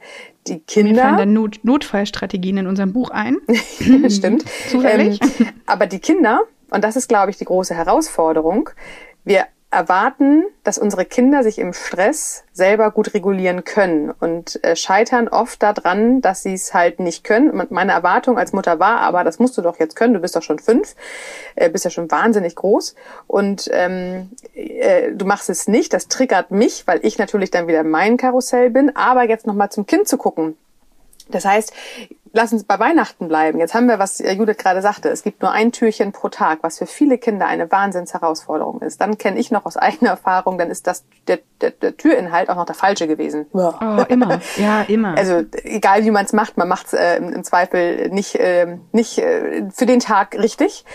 die 0.47 0.59
Kinder. 0.59 0.95
Wir 0.95 1.01
fallen 1.01 1.17
dann 1.17 1.33
Not 1.33 1.59
Notfallstrategien 1.63 2.57
in 2.57 2.67
unserem 2.67 2.93
Buch 2.93 3.09
ein. 3.11 3.37
Stimmt. 4.09 4.45
Zufällig. 4.69 5.19
Ähm, 5.21 5.47
aber 5.65 5.87
die 5.87 5.99
Kinder, 5.99 6.41
und 6.71 6.83
das 6.83 6.95
ist, 6.95 7.07
glaube 7.07 7.31
ich, 7.31 7.37
die 7.37 7.45
große 7.45 7.75
Herausforderung, 7.75 8.69
wir 9.23 9.45
erwarten, 9.71 10.45
dass 10.63 10.79
unsere 10.79 11.05
Kinder 11.05 11.43
sich 11.43 11.59
im 11.59 11.73
Stress 11.73 12.43
selber 12.53 12.89
gut 12.89 13.13
regulieren 13.13 13.63
können 13.63 14.11
und 14.19 14.63
äh, 14.63 14.75
scheitern 14.75 15.27
oft 15.27 15.61
daran, 15.61 16.21
dass 16.21 16.41
sie 16.41 16.53
es 16.53 16.73
halt 16.73 16.99
nicht 16.99 17.23
können. 17.23 17.67
Meine 17.69 17.91
Erwartung 17.91 18.39
als 18.39 18.51
Mutter 18.51 18.79
war, 18.79 19.01
aber 19.01 19.23
das 19.23 19.37
musst 19.37 19.57
du 19.57 19.61
doch 19.61 19.79
jetzt 19.79 19.95
können, 19.95 20.15
du 20.15 20.19
bist 20.21 20.35
doch 20.35 20.41
schon 20.41 20.57
fünf, 20.57 20.95
äh, 21.55 21.69
bist 21.69 21.85
ja 21.85 21.91
schon 21.91 22.09
wahnsinnig 22.09 22.55
groß 22.55 22.95
und 23.27 23.69
ähm, 23.71 24.31
äh, 24.55 25.11
du 25.11 25.25
machst 25.25 25.49
es 25.49 25.67
nicht. 25.67 25.93
Das 25.93 26.07
triggert 26.07 26.49
mich, 26.49 26.87
weil 26.87 26.99
ich 27.03 27.19
natürlich 27.19 27.51
dann 27.51 27.67
wieder 27.67 27.83
mein 27.83 28.17
Karussell 28.17 28.71
bin. 28.71 28.95
Aber 28.95 29.23
jetzt 29.23 29.45
nochmal 29.45 29.69
zum 29.69 29.85
Kind 29.85 30.07
zu 30.07 30.17
gucken 30.17 30.57
Das 31.29 31.45
heißt, 31.45 31.73
lass 32.33 32.53
uns 32.53 32.63
bei 32.63 32.79
Weihnachten 32.79 33.27
bleiben. 33.27 33.59
Jetzt 33.59 33.73
haben 33.73 33.87
wir, 33.87 33.99
was 33.99 34.19
Judith 34.19 34.57
gerade 34.57 34.81
sagte, 34.81 35.09
es 35.09 35.23
gibt 35.23 35.41
nur 35.41 35.51
ein 35.51 35.71
Türchen 35.71 36.11
pro 36.11 36.29
Tag, 36.29 36.59
was 36.61 36.77
für 36.77 36.85
viele 36.85 37.17
Kinder 37.17 37.47
eine 37.47 37.71
Wahnsinnsherausforderung 37.71 38.81
ist. 38.81 39.01
Dann 39.01 39.17
kenne 39.17 39.39
ich 39.39 39.51
noch 39.51 39.65
aus 39.65 39.77
eigener 39.77 40.11
Erfahrung, 40.11 40.57
dann 40.57 40.69
ist 40.69 40.87
das 40.87 41.05
der, 41.27 41.39
der, 41.61 41.71
der 41.71 41.97
Türinhalt 41.97 42.49
auch 42.49 42.55
noch 42.55 42.65
der 42.65 42.75
falsche 42.75 43.07
gewesen. 43.07 43.45
Oh, 43.53 43.71
immer, 44.07 44.39
ja, 44.57 44.81
immer. 44.83 45.17
Also 45.17 45.43
egal 45.63 46.03
wie 46.03 46.11
man 46.11 46.25
es 46.25 46.33
macht, 46.33 46.57
man 46.57 46.67
macht 46.67 46.87
es 46.87 46.93
äh, 46.93 47.17
im, 47.17 47.43
Zweifel 47.43 48.09
nicht, 48.09 48.35
äh, 48.35 48.77
nicht 48.91 49.17
äh, 49.19 49.63
für 49.71 49.85
den 49.85 49.99
Tag 49.99 50.35
richtig. 50.35 50.85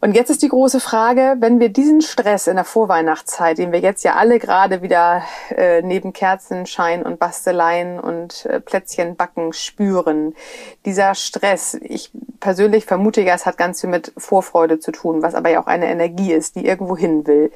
Und 0.00 0.14
jetzt 0.14 0.30
ist 0.30 0.42
die 0.42 0.48
große 0.48 0.78
Frage, 0.78 1.34
wenn 1.40 1.58
wir 1.58 1.70
diesen 1.70 2.02
Stress 2.02 2.46
in 2.46 2.54
der 2.54 2.64
Vorweihnachtszeit, 2.64 3.58
den 3.58 3.72
wir 3.72 3.80
jetzt 3.80 4.04
ja 4.04 4.14
alle 4.14 4.38
gerade 4.38 4.80
wieder 4.80 5.24
äh, 5.50 5.82
neben 5.82 6.12
Kerzenschein 6.12 7.02
und 7.02 7.18
Basteleien 7.18 7.98
und 7.98 8.46
äh, 8.46 8.60
Plätzchen 8.60 9.16
backen 9.16 9.52
spüren, 9.52 10.36
dieser 10.84 11.16
Stress, 11.16 11.74
ich 11.74 12.12
persönlich 12.38 12.86
vermute 12.86 13.22
ja, 13.22 13.34
es 13.34 13.44
hat 13.44 13.58
ganz 13.58 13.80
viel 13.80 13.90
mit 13.90 14.12
Vorfreude 14.16 14.78
zu 14.78 14.92
tun, 14.92 15.20
was 15.20 15.34
aber 15.34 15.50
ja 15.50 15.60
auch 15.60 15.66
eine 15.66 15.88
Energie 15.88 16.32
ist, 16.32 16.54
die 16.54 16.64
irgendwo 16.64 16.96
hin 16.96 17.26
will. 17.26 17.50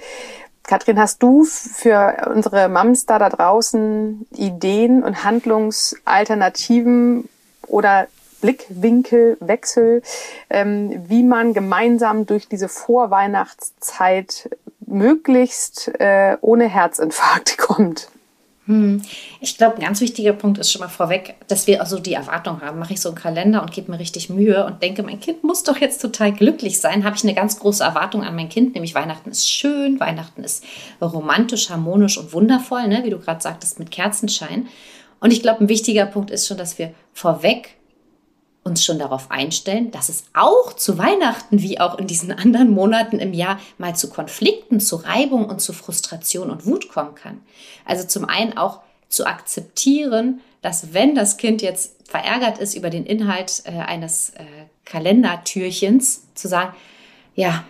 Katrin, 0.64 0.98
hast 0.98 1.22
du 1.22 1.44
für 1.44 2.28
unsere 2.32 2.68
Mams 2.68 3.06
da 3.06 3.20
da 3.20 3.28
draußen 3.28 4.26
Ideen 4.32 5.04
und 5.04 5.22
Handlungsalternativen 5.22 7.28
oder 7.68 8.08
Blickwinkelwechsel, 8.42 10.02
ähm, 10.50 11.02
wie 11.08 11.22
man 11.22 11.54
gemeinsam 11.54 12.26
durch 12.26 12.48
diese 12.48 12.68
Vorweihnachtszeit 12.68 14.50
möglichst 14.86 15.88
äh, 15.98 16.36
ohne 16.42 16.68
Herzinfarkt 16.68 17.56
kommt. 17.58 18.08
Hm. 18.66 19.02
Ich 19.40 19.58
glaube, 19.58 19.76
ein 19.76 19.82
ganz 19.82 20.00
wichtiger 20.00 20.32
Punkt 20.34 20.58
ist 20.58 20.70
schon 20.70 20.80
mal 20.80 20.88
vorweg, 20.88 21.34
dass 21.48 21.66
wir 21.66 21.80
also 21.80 21.98
die 21.98 22.12
Erwartung 22.12 22.60
haben, 22.60 22.78
mache 22.78 22.92
ich 22.92 23.00
so 23.00 23.08
einen 23.08 23.18
Kalender 23.18 23.60
und 23.60 23.72
gebe 23.72 23.90
mir 23.90 23.98
richtig 23.98 24.30
Mühe 24.30 24.64
und 24.64 24.82
denke, 24.82 25.02
mein 25.02 25.18
Kind 25.18 25.42
muss 25.42 25.64
doch 25.64 25.78
jetzt 25.78 26.00
total 26.00 26.32
glücklich 26.32 26.80
sein, 26.80 27.04
habe 27.04 27.16
ich 27.16 27.24
eine 27.24 27.34
ganz 27.34 27.58
große 27.58 27.82
Erwartung 27.82 28.22
an 28.22 28.36
mein 28.36 28.48
Kind, 28.48 28.74
nämlich 28.74 28.94
Weihnachten 28.94 29.30
ist 29.30 29.50
schön, 29.50 29.98
Weihnachten 29.98 30.44
ist 30.44 30.62
romantisch, 31.00 31.70
harmonisch 31.70 32.18
und 32.18 32.32
wundervoll, 32.32 32.86
ne? 32.86 33.02
wie 33.02 33.10
du 33.10 33.18
gerade 33.18 33.42
sagtest, 33.42 33.80
mit 33.80 33.90
Kerzenschein. 33.90 34.68
Und 35.18 35.32
ich 35.32 35.42
glaube, 35.42 35.64
ein 35.64 35.68
wichtiger 35.68 36.06
Punkt 36.06 36.30
ist 36.30 36.46
schon, 36.46 36.56
dass 36.56 36.78
wir 36.78 36.94
vorweg 37.12 37.76
uns 38.64 38.84
schon 38.84 38.98
darauf 38.98 39.30
einstellen, 39.30 39.90
dass 39.90 40.08
es 40.08 40.24
auch 40.34 40.72
zu 40.74 40.96
Weihnachten 40.96 41.60
wie 41.60 41.80
auch 41.80 41.98
in 41.98 42.06
diesen 42.06 42.30
anderen 42.30 42.70
Monaten 42.70 43.18
im 43.18 43.32
Jahr 43.32 43.58
mal 43.78 43.96
zu 43.96 44.08
Konflikten, 44.08 44.78
zu 44.78 44.96
Reibung 44.96 45.46
und 45.46 45.60
zu 45.60 45.72
Frustration 45.72 46.50
und 46.50 46.64
Wut 46.64 46.88
kommen 46.88 47.14
kann. 47.14 47.40
Also 47.84 48.06
zum 48.06 48.24
einen 48.24 48.56
auch 48.56 48.80
zu 49.08 49.26
akzeptieren, 49.26 50.40
dass 50.60 50.94
wenn 50.94 51.14
das 51.14 51.36
Kind 51.36 51.60
jetzt 51.60 52.08
verärgert 52.08 52.58
ist 52.58 52.74
über 52.74 52.88
den 52.88 53.04
Inhalt 53.04 53.62
äh, 53.64 53.72
eines 53.72 54.30
äh, 54.30 54.44
Kalendertürchens, 54.84 56.32
zu 56.34 56.46
sagen, 56.46 56.74
ja, 57.34 57.64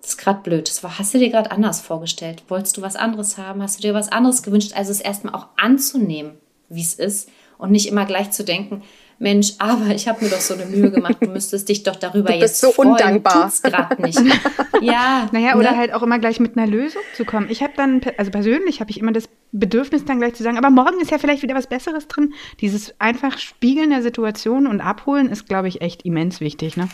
das 0.00 0.10
ist 0.10 0.18
gerade 0.18 0.42
blöd. 0.42 0.68
Das 0.68 0.84
war, 0.84 0.98
hast 0.98 1.12
du 1.12 1.18
dir 1.18 1.30
gerade 1.30 1.50
anders 1.50 1.80
vorgestellt? 1.80 2.44
Wolltest 2.48 2.76
du 2.76 2.82
was 2.82 2.94
anderes 2.94 3.38
haben? 3.38 3.62
Hast 3.62 3.78
du 3.78 3.82
dir 3.82 3.94
was 3.94 4.12
anderes 4.12 4.44
gewünscht? 4.44 4.72
Also 4.76 4.92
es 4.92 5.00
erstmal 5.00 5.34
auch 5.34 5.48
anzunehmen, 5.56 6.38
wie 6.68 6.82
es 6.82 6.94
ist 6.94 7.28
und 7.58 7.72
nicht 7.72 7.88
immer 7.88 8.04
gleich 8.04 8.30
zu 8.30 8.44
denken, 8.44 8.82
Mensch, 9.18 9.54
aber 9.58 9.94
ich 9.94 10.08
habe 10.08 10.22
mir 10.22 10.30
doch 10.30 10.40
so 10.40 10.52
eine 10.52 10.66
Mühe 10.66 10.90
gemacht, 10.90 11.16
du 11.20 11.30
müsstest 11.30 11.68
dich 11.68 11.82
doch 11.82 11.96
darüber 11.96 12.32
du 12.32 12.38
bist 12.38 12.40
jetzt 12.40 12.60
so 12.60 12.72
freuen. 12.72 12.90
undankbar. 12.90 13.44
Tut's 13.44 13.62
gerade 13.62 14.02
nicht. 14.02 14.20
ja. 14.82 15.28
Naja, 15.32 15.56
oder 15.56 15.72
ne? 15.72 15.76
halt 15.78 15.94
auch 15.94 16.02
immer 16.02 16.18
gleich 16.18 16.38
mit 16.38 16.56
einer 16.56 16.66
Lösung 16.66 17.00
zu 17.14 17.24
kommen. 17.24 17.48
Ich 17.48 17.62
habe 17.62 17.72
dann, 17.76 18.02
also 18.18 18.30
persönlich 18.30 18.80
habe 18.80 18.90
ich 18.90 19.00
immer 19.00 19.12
das 19.12 19.28
Bedürfnis 19.52 20.04
dann 20.04 20.18
gleich 20.18 20.34
zu 20.34 20.42
sagen, 20.42 20.58
aber 20.58 20.68
morgen 20.68 21.00
ist 21.00 21.10
ja 21.10 21.18
vielleicht 21.18 21.42
wieder 21.42 21.54
was 21.54 21.66
Besseres 21.66 22.08
drin. 22.08 22.34
Dieses 22.60 22.94
einfach 23.00 23.38
Spiegeln 23.38 23.88
der 23.88 24.02
Situation 24.02 24.66
und 24.66 24.82
Abholen 24.82 25.30
ist, 25.30 25.48
glaube 25.48 25.68
ich, 25.68 25.80
echt 25.80 26.02
immens 26.02 26.40
wichtig, 26.40 26.76
ne? 26.76 26.88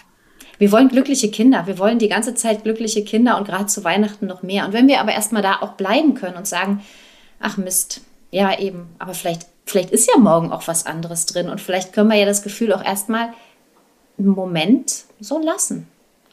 Wir 0.58 0.70
wollen 0.70 0.88
glückliche 0.88 1.28
Kinder. 1.30 1.66
Wir 1.66 1.78
wollen 1.78 1.98
die 1.98 2.08
ganze 2.08 2.36
Zeit 2.36 2.62
glückliche 2.62 3.02
Kinder 3.02 3.36
und 3.36 3.48
gerade 3.48 3.66
zu 3.66 3.82
Weihnachten 3.82 4.26
noch 4.26 4.44
mehr. 4.44 4.64
Und 4.64 4.72
wenn 4.72 4.86
wir 4.86 5.00
aber 5.00 5.12
erstmal 5.12 5.42
da 5.42 5.56
auch 5.60 5.72
bleiben 5.72 6.14
können 6.14 6.36
und 6.36 6.46
sagen, 6.46 6.82
ach 7.40 7.56
Mist, 7.56 8.02
ja 8.30 8.56
eben, 8.58 8.86
aber 9.00 9.14
vielleicht 9.14 9.46
vielleicht 9.64 9.90
ist 9.90 10.10
ja 10.12 10.18
morgen 10.18 10.52
auch 10.52 10.66
was 10.68 10.86
anderes 10.86 11.26
drin 11.26 11.48
und 11.48 11.60
vielleicht 11.60 11.92
können 11.92 12.10
wir 12.10 12.16
ja 12.16 12.26
das 12.26 12.42
Gefühl 12.42 12.72
auch 12.72 12.84
erstmal 12.84 13.32
einen 14.18 14.28
Moment 14.28 15.04
so 15.20 15.38
lassen 15.38 15.88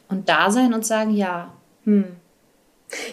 und 0.08 0.28
da 0.28 0.50
sein 0.50 0.74
und 0.74 0.84
sagen, 0.84 1.14
ja, 1.14 1.52
hm, 1.84 2.16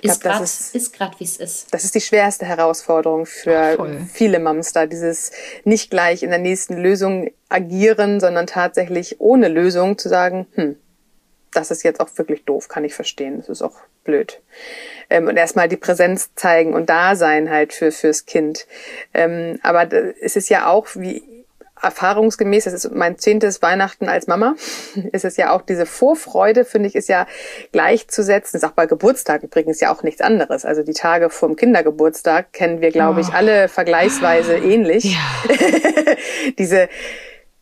ist 0.02 0.22
gerade, 0.22 0.44
ist 0.44 0.94
gerade, 0.94 1.20
wie 1.20 1.24
es 1.24 1.38
ist. 1.38 1.74
Das 1.74 1.84
ist 1.84 1.96
die 1.96 2.02
schwerste 2.02 2.46
Herausforderung 2.46 3.26
für 3.26 3.76
Voll. 3.76 4.02
viele 4.12 4.40
da, 4.74 4.86
dieses 4.86 5.32
nicht 5.64 5.90
gleich 5.92 6.24
in 6.24 6.30
der 6.30 6.40
nächsten 6.40 6.78
Lösung 6.78 7.30
agieren, 7.50 8.20
sondern 8.20 8.48
tatsächlich 8.48 9.20
ohne 9.20 9.48
Lösung 9.48 9.98
zu 9.98 10.10
sagen, 10.10 10.48
hm, 10.54 10.78
das 11.52 11.72
ist 11.72 11.84
jetzt 11.84 12.00
auch 12.00 12.10
wirklich 12.16 12.46
doof, 12.46 12.68
kann 12.68 12.84
ich 12.84 12.94
verstehen. 12.94 13.38
Das 13.38 13.50
ist 13.50 13.62
auch 13.62 13.76
blöd. 14.04 14.42
Ähm, 15.10 15.28
und 15.28 15.38
erstmal 15.38 15.68
die 15.68 15.78
Präsenz 15.78 16.34
zeigen 16.36 16.74
und 16.74 16.90
da 16.90 17.16
sein 17.16 17.50
halt 17.50 17.74
für 17.74 17.92
fürs 17.92 18.26
Kind. 18.26 18.68
Ähm, 19.14 19.60
aber 19.64 19.92
es 20.22 20.36
ist 20.36 20.50
ja 20.50 20.68
auch 20.68 20.88
wie 20.96 21.24
erfahrungsgemäß, 21.82 22.64
das 22.64 22.74
ist 22.74 22.92
mein 22.92 23.18
zehntes 23.18 23.62
Weihnachten 23.62 24.10
als 24.10 24.28
Mama, 24.28 24.56
ist 25.12 25.26
es 25.26 25.38
ja 25.38 25.52
auch 25.52 25.62
diese 25.62 25.86
Vorfreude, 25.86 26.66
finde 26.66 26.90
ich, 26.90 26.96
ist 26.96 27.10
ja 27.10 27.28
gleichzusetzen. 27.72 28.54
Das 28.54 28.64
ist 28.64 28.70
auch 28.70 28.76
bei 28.76 28.86
Geburtstag 28.86 29.44
übrigens 29.44 29.80
ja 29.80 29.94
auch 29.94 30.04
nichts 30.04 30.22
anderes. 30.22 30.66
Also 30.66 30.84
die 30.84 30.94
Tage 30.94 31.30
vom 31.30 31.56
Kindergeburtstag 31.56 32.54
kennen 32.54 32.82
wir, 32.82 32.92
glaube 32.92 33.22
ich, 33.22 33.28
oh. 33.30 33.36
alle 33.36 33.68
vergleichsweise 33.68 34.58
ähnlich. 34.58 35.04
Ja. 35.04 35.20
diese 36.58 36.90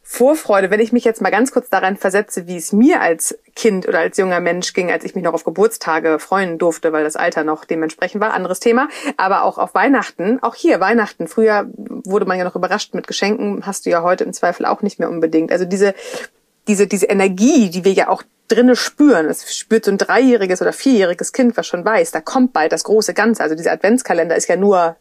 Vorfreude, 0.08 0.70
wenn 0.70 0.80
ich 0.80 0.94
mich 0.94 1.04
jetzt 1.04 1.20
mal 1.20 1.32
ganz 1.32 1.52
kurz 1.52 1.68
daran 1.70 1.98
versetze, 1.98 2.46
wie 2.46 2.58
es 2.58 2.72
mir 2.72 3.02
als 3.02 3.40
Kind 3.56 3.88
oder 3.88 4.00
als 4.00 4.18
junger 4.18 4.40
Mensch 4.40 4.74
ging, 4.74 4.92
als 4.92 5.04
ich 5.04 5.16
mich 5.16 5.24
noch 5.24 5.34
auf 5.34 5.44
Geburtstage 5.44 6.20
freuen 6.20 6.60
durfte, 6.60 6.94
weil 6.94 7.04
das 7.04 7.16
Alter 7.16 7.44
noch 7.44 7.66
dementsprechend 7.66 8.22
war, 8.22 8.36
anderes 8.36 8.60
Thema, 8.60 8.88
aber 9.18 9.44
auch 9.44 9.58
auf 9.58 9.74
Weihnachten, 9.74 10.38
auch 10.44 10.54
hier 10.54 10.80
Weihnachten, 10.80 11.28
früher 11.28 11.66
wurde 11.76 12.28
man 12.28 12.38
ja 12.38 12.44
noch 12.44 12.56
überrascht 12.56 12.94
mit 12.94 13.08
Geschenken, 13.08 13.66
hast 13.66 13.88
du 13.88 13.90
ja 13.90 14.04
heute 14.04 14.24
im 14.26 14.34
Zweifel 14.34 14.68
auch 14.68 14.84
nicht 14.84 15.00
mehr 15.00 15.10
unbedingt. 15.10 15.52
Also 15.52 15.66
diese, 15.66 15.96
diese, 16.68 16.86
diese 16.86 17.08
Energie, 17.08 17.72
die 17.72 17.84
wir 17.84 17.94
ja 17.94 18.08
auch 18.08 18.22
drinne 18.48 18.76
spüren. 18.76 19.26
Es 19.26 19.58
spürt 19.58 19.86
so 19.86 19.92
ein 19.92 19.98
dreijähriges 19.98 20.62
oder 20.62 20.72
vierjähriges 20.72 21.34
Kind, 21.34 21.58
was 21.58 21.66
schon 21.66 21.84
weiß, 21.84 22.12
da 22.12 22.22
kommt 22.22 22.54
bald 22.54 22.72
das 22.72 22.84
große 22.84 23.16
Ganze. 23.16 23.42
Also 23.42 23.56
dieser 23.56 23.72
Adventskalender 23.72 24.36
ist 24.36 24.48
ja 24.48 24.56
nur 24.56 24.98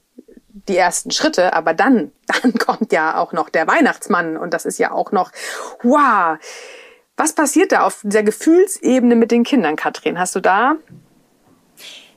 die 0.55 0.77
ersten 0.77 1.11
Schritte, 1.11 1.53
aber 1.53 1.75
dann, 1.75 2.13
dann 2.43 2.55
kommt 2.55 2.93
ja 2.93 3.19
auch 3.19 3.33
noch 3.33 3.51
der 3.51 3.67
Weihnachtsmann 3.67 4.37
und 4.37 4.55
das 4.55 4.65
ist 4.65 4.79
ja 4.79 4.93
auch 4.93 5.13
noch, 5.13 5.31
wow. 5.83 6.39
Was 7.17 7.33
passiert 7.33 7.71
da 7.71 7.85
auf 7.85 8.01
dieser 8.03 8.25
Gefühlsebene 8.25 9.15
mit 9.15 9.31
den 9.31 9.45
Kindern, 9.45 9.77
Katrin? 9.77 10.19
Hast 10.19 10.35
du 10.35 10.41
da 10.41 10.77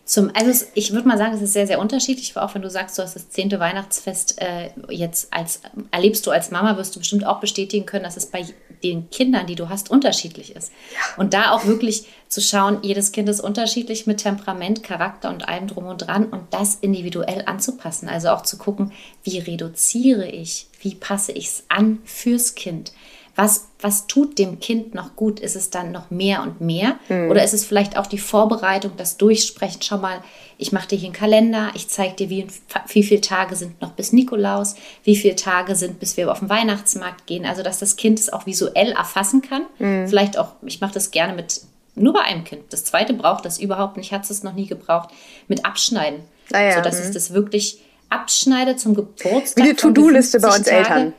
zum, 0.08 0.32
also 0.34 0.66
ich 0.74 0.94
würde 0.94 1.06
mal 1.06 1.18
sagen, 1.18 1.36
es 1.36 1.42
ist 1.42 1.52
sehr, 1.52 1.68
sehr 1.68 1.80
unterschiedlich. 1.80 2.36
Auch 2.38 2.56
wenn 2.56 2.62
du 2.62 2.70
sagst, 2.70 2.98
du 2.98 3.04
hast 3.04 3.18
das 3.18 3.30
zehnte 3.30 3.60
Weihnachtsfest 3.60 4.42
äh, 4.42 4.70
jetzt 4.90 5.34
als 5.34 5.60
erlebst 5.92 6.26
du 6.26 6.32
als 6.32 6.50
Mama, 6.50 6.78
wirst 6.78 6.96
du 6.96 7.00
bestimmt 7.00 7.28
auch 7.28 7.42
bestätigen 7.42 7.86
können, 7.86 8.06
dass 8.06 8.16
es 8.16 8.28
bei 8.28 8.46
den 8.84 9.10
Kindern, 9.10 9.48
die 9.48 9.56
du 9.56 9.68
hast, 9.68 9.92
unterschiedlich 9.92 10.56
ist. 10.56 10.72
Ja. 10.94 11.22
Und 11.22 11.34
da 11.34 11.52
auch 11.52 11.66
wirklich 11.66 12.06
zu 12.30 12.40
schauen, 12.40 12.80
jedes 12.84 13.12
Kind 13.12 13.28
ist 13.28 13.42
unterschiedlich 13.42 14.08
mit 14.08 14.20
Temperament, 14.20 14.82
Charakter 14.82 15.30
und 15.30 15.50
allem 15.50 15.68
drum 15.68 15.88
und 15.88 15.98
dran 15.98 16.26
und 16.28 16.54
das 16.54 16.76
individuell 16.76 17.44
anzupassen. 17.46 18.08
Also 18.08 18.30
auch 18.30 18.44
zu 18.44 18.58
gucken, 18.58 18.94
wie 19.24 19.40
reduziere 19.40 20.28
ich, 20.28 20.68
wie 20.80 20.96
passe 20.96 21.34
ich 21.34 21.48
es 21.48 21.64
an 21.68 22.00
fürs 22.06 22.56
Kind 22.56 22.94
was, 23.38 23.68
was 23.80 24.08
tut 24.08 24.40
dem 24.40 24.60
Kind 24.60 24.96
noch 24.96 25.16
gut? 25.16 25.40
Ist 25.40 25.56
es 25.56 25.70
dann 25.70 25.92
noch 25.92 26.10
mehr 26.10 26.42
und 26.42 26.60
mehr? 26.60 26.98
Mhm. 27.08 27.30
Oder 27.30 27.44
ist 27.44 27.54
es 27.54 27.64
vielleicht 27.64 27.96
auch 27.96 28.08
die 28.08 28.18
Vorbereitung, 28.18 28.94
das 28.98 29.18
Durchsprechen? 29.18 29.84
Schau 29.84 30.00
mal, 30.00 30.24
ich 30.58 30.72
mache 30.72 30.88
dir 30.88 30.98
hier 30.98 31.10
einen 31.10 31.14
Kalender, 31.14 31.70
ich 31.76 31.88
zeige 31.88 32.16
dir, 32.16 32.30
wie, 32.32 32.48
wie 32.88 33.04
viele 33.04 33.22
Tage 33.22 33.56
sind 33.56 33.80
noch 33.80 33.92
bis 33.92 34.12
Nikolaus, 34.12 34.74
wie 35.04 35.16
viele 35.16 35.36
Tage 35.36 35.76
sind, 35.76 36.00
bis 36.00 36.18
wir 36.18 36.32
auf 36.32 36.40
den 36.40 36.50
Weihnachtsmarkt 36.50 37.28
gehen. 37.28 37.46
Also, 37.46 37.62
dass 37.62 37.78
das 37.78 37.96
Kind 37.96 38.18
es 38.18 38.34
auch 38.34 38.48
visuell 38.48 38.94
erfassen 38.94 39.44
kann. 39.44 39.68
Mhm. 39.78 40.08
Vielleicht 40.08 40.40
auch, 40.40 40.54
ich 40.66 40.82
mache 40.82 40.96
das 40.96 41.12
gerne 41.12 41.34
mit, 41.34 41.62
nur 41.94 42.14
bei 42.14 42.22
einem 42.22 42.44
Kind. 42.44 42.64
Das 42.72 42.86
zweite 42.86 43.14
braucht 43.14 43.46
das 43.46 43.60
überhaupt 43.60 43.98
nicht, 43.98 44.12
hat 44.12 44.28
es 44.28 44.42
noch 44.42 44.54
nie 44.54 44.66
gebraucht, 44.66 45.10
mit 45.48 45.64
Abschneiden. 45.64 46.22
Ah 46.52 46.62
ja, 46.62 46.74
sodass 46.74 46.96
mhm. 46.96 47.06
es 47.06 47.12
das 47.12 47.34
wirklich 47.34 47.82
abschneide 48.10 48.78
zum 48.78 48.96
Geburtstag. 48.96 49.64
Wie 49.64 49.70
die 49.70 49.76
To-Do-Liste 49.76 50.40
bei 50.40 50.48
uns 50.48 50.64
Tage. 50.64 50.76
Eltern. 50.76 51.14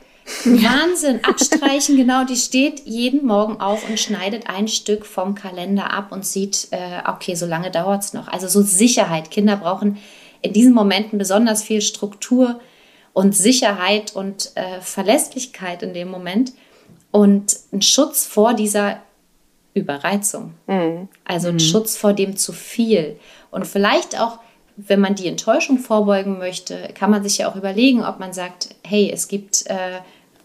Wahnsinn, 0.45 1.23
abstreichen, 1.23 1.97
genau, 1.97 2.23
die 2.23 2.35
steht 2.35 2.81
jeden 2.85 3.25
Morgen 3.25 3.59
auf 3.59 3.87
und 3.89 3.99
schneidet 3.99 4.49
ein 4.49 4.67
Stück 4.67 5.05
vom 5.05 5.35
Kalender 5.35 5.91
ab 5.91 6.11
und 6.11 6.25
sieht, 6.25 6.67
äh, 6.71 7.01
okay, 7.07 7.35
so 7.35 7.45
lange 7.45 7.71
dauert 7.71 8.03
es 8.03 8.13
noch. 8.13 8.27
Also 8.27 8.47
so 8.47 8.61
Sicherheit. 8.61 9.31
Kinder 9.31 9.57
brauchen 9.57 9.97
in 10.41 10.53
diesen 10.53 10.73
Momenten 10.73 11.17
besonders 11.17 11.63
viel 11.63 11.81
Struktur 11.81 12.59
und 13.13 13.35
Sicherheit 13.35 14.15
und 14.15 14.51
äh, 14.55 14.81
Verlässlichkeit 14.81 15.83
in 15.83 15.93
dem 15.93 16.09
Moment 16.09 16.53
und 17.11 17.57
ein 17.73 17.81
Schutz 17.81 18.25
vor 18.25 18.53
dieser 18.53 19.01
Überreizung. 19.73 20.53
Mhm. 20.67 21.07
Also 21.25 21.49
ein 21.49 21.55
mhm. 21.55 21.59
Schutz 21.59 21.97
vor 21.97 22.13
dem 22.13 22.37
zu 22.37 22.53
viel. 22.53 23.19
Und 23.51 23.65
vielleicht 23.65 24.19
auch, 24.19 24.39
wenn 24.77 24.99
man 24.99 25.15
die 25.15 25.27
Enttäuschung 25.27 25.79
vorbeugen 25.79 26.37
möchte, 26.37 26.89
kann 26.93 27.11
man 27.11 27.23
sich 27.23 27.39
ja 27.39 27.51
auch 27.51 27.55
überlegen, 27.55 28.03
ob 28.03 28.19
man 28.19 28.33
sagt, 28.33 28.75
hey, 28.83 29.11
es 29.11 29.27
gibt 29.27 29.65
äh, 29.67 29.99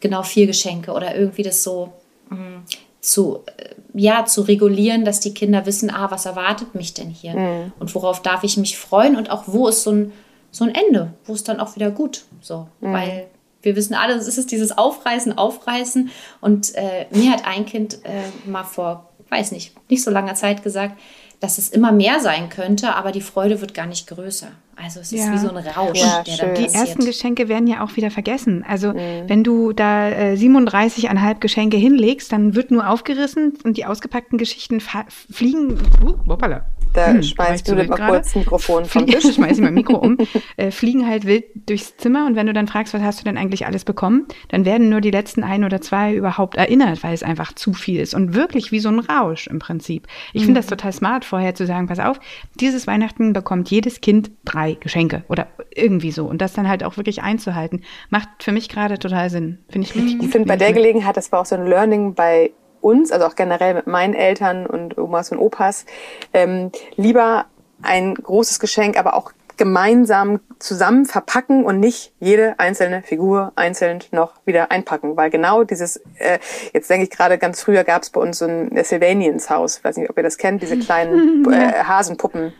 genau 0.04 0.23
vier 0.23 0.46
Geschenke 0.46 0.92
oder 0.92 1.16
irgendwie 1.16 1.42
das 1.42 1.62
so 1.62 1.94
mh, 2.28 2.37
mm, 2.37 2.64
zu, 3.00 3.40
äh, 3.56 3.75
ja, 3.94 4.26
zu 4.26 4.42
regulieren, 4.42 5.04
dass 5.04 5.18
die 5.18 5.32
Kinder 5.32 5.64
wissen, 5.64 5.90
ah, 5.90 6.11
was 6.11 6.26
erwartet 6.26 6.75
mich 6.75 6.92
denn 6.92 7.08
hier 7.08 7.34
mhm. 7.34 7.73
und 7.78 7.94
worauf 7.94 8.20
darf 8.20 8.44
ich 8.44 8.58
mich 8.58 8.76
freuen 8.76 9.16
und 9.16 9.30
auch 9.30 9.44
wo 9.46 9.66
ist 9.66 9.82
so 9.82 9.92
ein, 9.92 10.12
so 10.50 10.64
ein 10.64 10.75
Ende, 10.75 11.14
wo 11.25 11.32
ist 11.32 11.49
dann 11.49 11.58
auch 11.58 11.75
wieder 11.75 11.90
gut, 11.90 12.25
so, 12.42 12.68
mhm. 12.80 12.92
weil 12.92 13.26
wir 13.62 13.76
wissen 13.76 13.94
alle, 13.94 14.14
es 14.14 14.37
ist 14.37 14.50
dieses 14.50 14.76
Aufreißen, 14.76 15.38
Aufreißen 15.38 16.11
und 16.42 16.75
äh, 16.75 17.06
mir 17.11 17.32
hat 17.32 17.46
ein 17.46 17.64
Kind 17.64 18.00
äh, 18.04 18.49
mal 18.49 18.64
vor, 18.64 19.08
weiß 19.30 19.52
nicht, 19.52 19.73
nicht 19.88 20.04
so 20.04 20.11
langer 20.11 20.34
Zeit 20.34 20.62
gesagt, 20.62 21.00
dass 21.40 21.58
es 21.58 21.68
immer 21.68 21.92
mehr 21.92 22.20
sein 22.20 22.48
könnte, 22.48 22.94
aber 22.94 23.12
die 23.12 23.20
Freude 23.20 23.60
wird 23.60 23.74
gar 23.74 23.86
nicht 23.86 24.06
größer. 24.06 24.48
Also 24.76 25.00
es 25.00 25.12
ist 25.12 25.24
ja. 25.24 25.32
wie 25.32 25.38
so 25.38 25.48
ein 25.48 25.56
Rausch, 25.56 26.00
ja, 26.00 26.22
der 26.22 26.36
dann 26.36 26.54
Die 26.54 26.64
ersten 26.64 27.04
Geschenke 27.04 27.48
werden 27.48 27.66
ja 27.68 27.84
auch 27.84 27.96
wieder 27.96 28.10
vergessen. 28.10 28.64
Also 28.66 28.92
mhm. 28.92 29.28
wenn 29.28 29.44
du 29.44 29.72
da 29.72 30.08
äh, 30.08 30.34
37,5 30.34 31.38
Geschenke 31.38 31.76
hinlegst, 31.76 32.32
dann 32.32 32.54
wird 32.54 32.70
nur 32.70 32.88
aufgerissen 32.88 33.56
und 33.62 33.76
die 33.76 33.86
ausgepackten 33.86 34.36
Geschichten 34.38 34.80
fliegen. 34.80 35.78
Uh, 36.02 36.14
hoppala. 36.28 36.66
Da 36.94 37.08
hm, 37.08 37.22
schmeißt 37.22 37.68
du 37.68 37.74
mal 37.74 37.88
kurz 37.88 38.28
das 38.28 38.36
Mikrofon 38.36 38.84
vom 38.84 39.06
Tisch. 39.06 39.24
schmeiß 39.34 39.58
ich 39.58 39.62
mein 39.62 39.74
Mikro 39.74 39.96
um. 39.96 40.16
Äh, 40.56 40.70
fliegen 40.70 41.08
halt 41.08 41.26
wild 41.26 41.44
durchs 41.66 41.96
Zimmer 41.96 42.26
und 42.26 42.36
wenn 42.36 42.46
du 42.46 42.52
dann 42.52 42.68
fragst, 42.68 42.94
was 42.94 43.02
hast 43.02 43.20
du 43.20 43.24
denn 43.24 43.36
eigentlich 43.36 43.66
alles 43.66 43.84
bekommen, 43.84 44.26
dann 44.48 44.64
werden 44.64 44.88
nur 44.88 45.00
die 45.00 45.10
letzten 45.10 45.42
ein 45.42 45.64
oder 45.64 45.80
zwei 45.80 46.14
überhaupt 46.14 46.56
erinnert, 46.56 47.02
weil 47.02 47.12
es 47.12 47.22
einfach 47.22 47.54
zu 47.54 47.72
viel 47.72 47.98
ist 47.98 48.14
und 48.14 48.34
wirklich 48.34 48.70
wie 48.70 48.78
so 48.78 48.88
ein 48.88 49.00
Rausch 49.00 49.46
im 49.48 49.58
Prinzip. 49.58 50.06
Ich 50.32 50.42
mhm. 50.42 50.46
finde 50.46 50.60
das 50.60 50.66
total 50.68 50.92
smart, 50.92 51.24
vorher 51.24 51.54
zu 51.54 51.66
sagen, 51.66 51.88
pass 51.88 51.98
auf, 51.98 52.20
dieses 52.60 52.86
Weihnachten 52.86 53.32
bekommt 53.32 53.70
jedes 53.70 54.00
Kind 54.00 54.30
drei 54.44 54.74
Geschenke 54.74 55.24
oder 55.28 55.48
irgendwie 55.74 56.12
so 56.12 56.26
und 56.26 56.40
das 56.40 56.52
dann 56.52 56.68
halt 56.68 56.84
auch 56.84 56.96
wirklich 56.96 57.22
einzuhalten, 57.22 57.82
macht 58.10 58.28
für 58.40 58.52
mich 58.52 58.68
gerade 58.68 58.98
total 58.98 59.30
Sinn. 59.30 59.58
Finde 59.68 59.88
ich 59.88 59.94
richtig 59.94 60.14
mhm. 60.14 60.18
gut. 60.18 60.26
Ich 60.26 60.32
finde 60.32 60.48
bei 60.48 60.56
der 60.56 60.72
Gelegenheit, 60.72 61.16
das 61.16 61.32
war 61.32 61.40
auch 61.40 61.46
so 61.46 61.56
ein 61.56 61.66
Learning 61.66 62.14
bei 62.14 62.52
uns, 62.84 63.10
also 63.10 63.26
auch 63.26 63.34
generell 63.34 63.74
mit 63.74 63.86
meinen 63.86 64.14
Eltern 64.14 64.66
und 64.66 64.98
Omas 64.98 65.32
und 65.32 65.38
Opas, 65.38 65.86
ähm, 66.32 66.70
lieber 66.96 67.46
ein 67.82 68.14
großes 68.14 68.60
Geschenk, 68.60 68.98
aber 68.98 69.14
auch 69.14 69.32
gemeinsam 69.56 70.40
zusammen 70.58 71.06
verpacken 71.06 71.64
und 71.64 71.78
nicht 71.78 72.12
jede 72.18 72.58
einzelne 72.58 73.02
Figur 73.02 73.52
einzeln 73.56 74.00
noch 74.10 74.32
wieder 74.44 74.70
einpacken. 74.70 75.16
Weil 75.16 75.30
genau 75.30 75.64
dieses, 75.64 75.98
äh, 76.18 76.38
jetzt 76.72 76.90
denke 76.90 77.04
ich 77.04 77.10
gerade 77.10 77.38
ganz 77.38 77.62
früher 77.62 77.84
gab 77.84 78.02
es 78.02 78.10
bei 78.10 78.20
uns 78.20 78.38
so 78.38 78.46
ein 78.46 78.70
Sylvanians 78.82 79.50
Haus, 79.50 79.82
weiß 79.84 79.96
nicht, 79.96 80.10
ob 80.10 80.16
ihr 80.16 80.22
das 80.22 80.38
kennt, 80.38 80.62
diese 80.62 80.78
kleinen 80.80 81.44
äh, 81.52 81.84
Hasenpuppen 81.84 82.52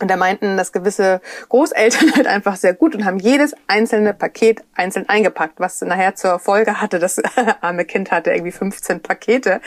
und 0.00 0.10
da 0.10 0.16
meinten 0.16 0.56
das 0.56 0.72
gewisse 0.72 1.20
Großeltern 1.48 2.12
halt 2.16 2.26
einfach 2.26 2.56
sehr 2.56 2.74
gut 2.74 2.94
und 2.94 3.04
haben 3.04 3.18
jedes 3.18 3.54
einzelne 3.66 4.12
Paket 4.14 4.62
einzeln 4.74 5.08
eingepackt, 5.08 5.60
was 5.60 5.80
nachher 5.82 6.14
zur 6.14 6.38
Folge 6.38 6.80
hatte, 6.80 6.98
das 6.98 7.22
arme 7.60 7.84
Kind 7.84 8.10
hatte 8.10 8.32
irgendwie 8.32 8.52
15 8.52 9.00
Pakete, 9.00 9.60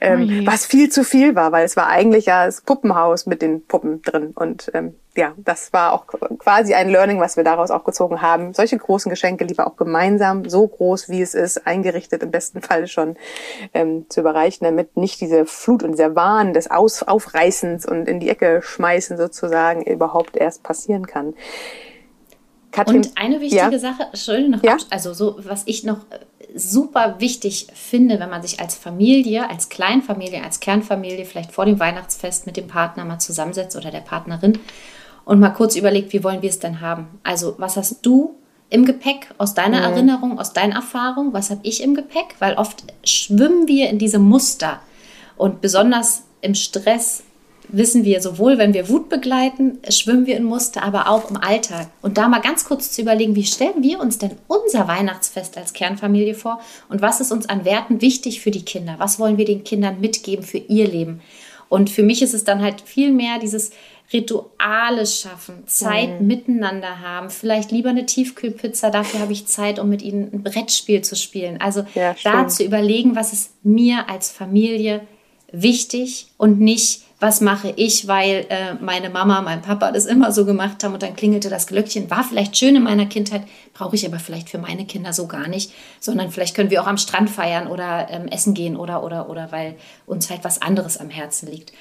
ähm, 0.00 0.42
oh 0.42 0.46
was 0.46 0.66
viel 0.66 0.90
zu 0.90 1.04
viel 1.04 1.34
war, 1.34 1.52
weil 1.52 1.64
es 1.64 1.76
war 1.76 1.88
eigentlich 1.88 2.26
ja 2.26 2.46
das 2.46 2.60
Puppenhaus 2.60 3.26
mit 3.26 3.42
den 3.42 3.66
Puppen 3.66 4.02
drin. 4.02 4.32
Und 4.34 4.70
ähm, 4.74 4.94
ja, 5.14 5.34
das 5.36 5.72
war 5.72 5.92
auch 5.92 6.06
quasi 6.38 6.72
ein 6.72 6.88
Learning, 6.88 7.20
was 7.20 7.36
wir 7.36 7.44
daraus 7.44 7.70
auch 7.70 7.84
gezogen 7.84 8.22
haben. 8.22 8.54
Solche 8.54 8.78
großen 8.78 9.10
Geschenke 9.10 9.44
lieber 9.44 9.66
auch 9.66 9.76
gemeinsam, 9.76 10.48
so 10.48 10.66
groß 10.66 11.10
wie 11.10 11.20
es 11.20 11.34
ist, 11.34 11.66
eingerichtet 11.66 12.22
im 12.22 12.30
besten 12.30 12.62
Fall 12.62 12.86
schon 12.86 13.16
ähm, 13.74 14.06
zu 14.08 14.20
überreichen, 14.20 14.64
damit 14.64 14.96
nicht 14.96 15.20
diese 15.20 15.44
Flut 15.44 15.82
und 15.82 15.92
dieser 15.92 16.16
Wahn 16.16 16.54
des 16.54 16.70
Aus 16.70 17.02
Aufreißens 17.02 17.84
und 17.84 18.08
in 18.08 18.20
die 18.20 18.30
Ecke 18.30 18.62
schmeißen 18.62 19.18
sozusagen 19.18 19.82
überhaupt 19.82 20.36
erst 20.36 20.62
passieren 20.62 21.06
kann. 21.06 21.34
Katrin, 22.70 22.96
und 22.96 23.10
eine 23.16 23.40
wichtige 23.40 23.70
ja? 23.70 23.78
Sache, 23.78 24.04
Entschuldigung, 24.04 24.52
noch 24.52 24.62
ja? 24.62 24.78
also 24.88 25.12
so, 25.12 25.36
was 25.44 25.64
ich 25.66 25.84
noch 25.84 25.98
äh, 26.10 26.20
super 26.54 27.16
wichtig 27.18 27.66
finde, 27.74 28.18
wenn 28.18 28.30
man 28.30 28.40
sich 28.40 28.60
als 28.60 28.74
Familie, 28.74 29.50
als 29.50 29.68
Kleinfamilie, 29.68 30.42
als 30.42 30.58
Kernfamilie 30.60 31.26
vielleicht 31.26 31.52
vor 31.52 31.66
dem 31.66 31.78
Weihnachtsfest 31.78 32.46
mit 32.46 32.56
dem 32.56 32.68
Partner 32.68 33.04
mal 33.04 33.18
zusammensetzt 33.18 33.76
oder 33.76 33.90
der 33.90 34.00
Partnerin 34.00 34.58
und 35.24 35.40
mal 35.40 35.50
kurz 35.50 35.76
überlegt, 35.76 36.12
wie 36.12 36.24
wollen 36.24 36.42
wir 36.42 36.50
es 36.50 36.58
denn 36.58 36.80
haben? 36.80 37.06
Also, 37.22 37.54
was 37.58 37.76
hast 37.76 38.04
du 38.04 38.34
im 38.70 38.84
Gepäck 38.84 39.28
aus 39.38 39.54
deiner 39.54 39.78
mhm. 39.78 39.84
Erinnerung, 39.94 40.38
aus 40.38 40.52
deiner 40.52 40.76
Erfahrung? 40.76 41.32
Was 41.32 41.50
habe 41.50 41.60
ich 41.62 41.82
im 41.82 41.94
Gepäck? 41.94 42.36
Weil 42.38 42.54
oft 42.54 42.84
schwimmen 43.04 43.68
wir 43.68 43.90
in 43.90 43.98
diese 43.98 44.18
Muster 44.18 44.80
und 45.36 45.60
besonders 45.60 46.22
im 46.40 46.54
Stress 46.54 47.22
wissen 47.68 48.04
wir, 48.04 48.20
sowohl 48.20 48.58
wenn 48.58 48.74
wir 48.74 48.88
Wut 48.88 49.08
begleiten, 49.08 49.78
schwimmen 49.88 50.26
wir 50.26 50.36
in 50.36 50.44
Muster, 50.44 50.82
aber 50.82 51.08
auch 51.08 51.30
im 51.30 51.36
Alltag. 51.36 51.88
Und 52.02 52.18
da 52.18 52.28
mal 52.28 52.40
ganz 52.40 52.64
kurz 52.64 52.92
zu 52.92 53.02
überlegen, 53.02 53.34
wie 53.34 53.44
stellen 53.44 53.82
wir 53.82 54.00
uns 54.00 54.18
denn 54.18 54.32
unser 54.46 54.88
Weihnachtsfest 54.88 55.56
als 55.56 55.72
Kernfamilie 55.72 56.34
vor 56.34 56.60
und 56.88 57.00
was 57.00 57.20
ist 57.20 57.32
uns 57.32 57.48
an 57.48 57.64
Werten 57.64 58.00
wichtig 58.00 58.40
für 58.40 58.50
die 58.50 58.64
Kinder? 58.64 58.96
Was 58.98 59.18
wollen 59.18 59.38
wir 59.38 59.44
den 59.44 59.64
Kindern 59.64 60.00
mitgeben 60.00 60.44
für 60.44 60.58
ihr 60.58 60.86
Leben? 60.86 61.20
Und 61.68 61.88
für 61.88 62.02
mich 62.02 62.20
ist 62.20 62.34
es 62.34 62.44
dann 62.44 62.60
halt 62.60 62.82
viel 62.82 63.12
mehr 63.12 63.38
dieses 63.38 63.70
Rituale 64.12 65.06
schaffen, 65.06 65.66
Zeit 65.66 66.20
mhm. 66.20 66.26
miteinander 66.26 67.00
haben, 67.00 67.30
vielleicht 67.30 67.70
lieber 67.70 67.90
eine 67.90 68.06
Tiefkühlpizza, 68.06 68.90
dafür 68.90 69.20
habe 69.20 69.32
ich 69.32 69.46
Zeit, 69.46 69.78
um 69.78 69.88
mit 69.88 70.02
ihnen 70.02 70.30
ein 70.32 70.42
Brettspiel 70.42 71.02
zu 71.02 71.16
spielen. 71.16 71.60
Also 71.60 71.84
ja, 71.94 72.14
da 72.22 72.48
zu 72.48 72.64
überlegen, 72.64 73.16
was 73.16 73.32
ist 73.32 73.52
mir 73.64 74.08
als 74.08 74.30
Familie 74.30 75.00
wichtig 75.52 76.28
und 76.38 76.60
nicht, 76.60 77.02
was 77.20 77.40
mache 77.40 77.72
ich, 77.76 78.08
weil 78.08 78.46
äh, 78.48 78.74
meine 78.80 79.08
Mama, 79.08 79.42
mein 79.42 79.62
Papa 79.62 79.92
das 79.92 80.06
immer 80.06 80.32
so 80.32 80.44
gemacht 80.44 80.82
haben 80.82 80.94
und 80.94 81.02
dann 81.02 81.14
klingelte 81.14 81.50
das 81.50 81.68
Glöckchen. 81.68 82.10
War 82.10 82.24
vielleicht 82.24 82.56
schön 82.56 82.74
in 82.74 82.82
meiner 82.82 83.06
Kindheit, 83.06 83.42
brauche 83.74 83.94
ich 83.94 84.04
aber 84.04 84.18
vielleicht 84.18 84.48
für 84.48 84.58
meine 84.58 84.86
Kinder 84.86 85.12
so 85.12 85.28
gar 85.28 85.46
nicht, 85.46 85.72
sondern 86.00 86.30
vielleicht 86.30 86.56
können 86.56 86.70
wir 86.70 86.82
auch 86.82 86.86
am 86.88 86.98
Strand 86.98 87.30
feiern 87.30 87.68
oder 87.68 88.08
ähm, 88.10 88.26
essen 88.26 88.54
gehen 88.54 88.76
oder, 88.76 89.04
oder, 89.04 89.30
oder, 89.30 89.52
weil 89.52 89.76
uns 90.04 90.30
halt 90.30 90.42
was 90.42 90.60
anderes 90.60 90.98
am 90.98 91.10
Herzen 91.10 91.48
liegt. 91.48 91.72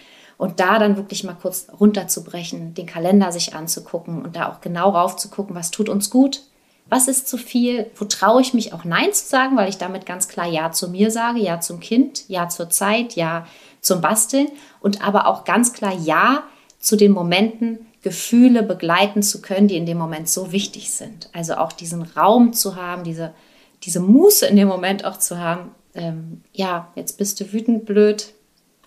Und 0.41 0.59
da 0.59 0.79
dann 0.79 0.97
wirklich 0.97 1.23
mal 1.23 1.37
kurz 1.39 1.67
runterzubrechen, 1.79 2.73
den 2.73 2.87
Kalender 2.87 3.31
sich 3.31 3.53
anzugucken 3.53 4.23
und 4.23 4.35
da 4.35 4.49
auch 4.49 4.59
genau 4.59 4.89
rauf 4.89 5.15
zu 5.15 5.29
gucken, 5.29 5.55
was 5.55 5.69
tut 5.69 5.87
uns 5.87 6.09
gut, 6.09 6.41
was 6.89 7.07
ist 7.07 7.27
zu 7.27 7.37
viel, 7.37 7.91
wo 7.95 8.05
traue 8.05 8.41
ich 8.41 8.55
mich 8.55 8.73
auch 8.73 8.83
Nein 8.83 9.13
zu 9.13 9.23
sagen, 9.23 9.55
weil 9.55 9.69
ich 9.69 9.77
damit 9.77 10.07
ganz 10.07 10.27
klar 10.27 10.47
Ja 10.47 10.71
zu 10.71 10.89
mir 10.89 11.11
sage, 11.11 11.37
Ja 11.37 11.59
zum 11.59 11.79
Kind, 11.79 12.27
Ja 12.27 12.49
zur 12.49 12.71
Zeit, 12.71 13.15
Ja 13.15 13.45
zum 13.81 14.01
Basteln 14.01 14.47
und 14.79 15.05
aber 15.05 15.27
auch 15.27 15.45
ganz 15.45 15.73
klar 15.73 15.93
Ja 15.93 16.41
zu 16.79 16.95
den 16.95 17.11
Momenten, 17.11 17.85
Gefühle 18.01 18.63
begleiten 18.63 19.21
zu 19.21 19.43
können, 19.43 19.67
die 19.67 19.77
in 19.77 19.85
dem 19.85 19.99
Moment 19.99 20.27
so 20.27 20.51
wichtig 20.51 20.89
sind. 20.89 21.29
Also 21.33 21.53
auch 21.53 21.71
diesen 21.71 22.01
Raum 22.01 22.53
zu 22.53 22.75
haben, 22.75 23.03
diese, 23.03 23.35
diese 23.83 23.99
Muße 23.99 24.47
in 24.47 24.55
dem 24.55 24.67
Moment 24.67 25.05
auch 25.05 25.17
zu 25.17 25.37
haben. 25.37 25.69
Ähm, 25.93 26.41
ja, 26.51 26.87
jetzt 26.95 27.19
bist 27.19 27.39
du 27.39 27.53
wütend, 27.53 27.85
blöd, 27.85 28.33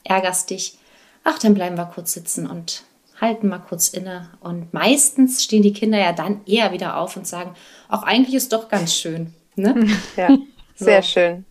ärgerst 0.02 0.50
dich 0.50 0.78
ach, 1.24 1.38
dann 1.38 1.54
bleiben 1.54 1.76
wir 1.76 1.86
kurz 1.86 2.12
sitzen 2.12 2.46
und 2.46 2.84
halten 3.20 3.48
mal 3.48 3.58
kurz 3.58 3.88
inne. 3.88 4.30
Und 4.40 4.72
meistens 4.72 5.42
stehen 5.42 5.62
die 5.62 5.72
Kinder 5.72 5.98
ja 5.98 6.12
dann 6.12 6.42
eher 6.46 6.72
wieder 6.72 6.98
auf 6.98 7.16
und 7.16 7.26
sagen, 7.26 7.54
auch 7.88 8.02
eigentlich 8.02 8.34
ist 8.34 8.52
doch 8.52 8.68
ganz 8.68 8.94
schön. 8.94 9.32
Ne? 9.56 9.86
Ja, 10.16 10.36
sehr 10.74 11.02
so. 11.02 11.08
schön. 11.08 11.44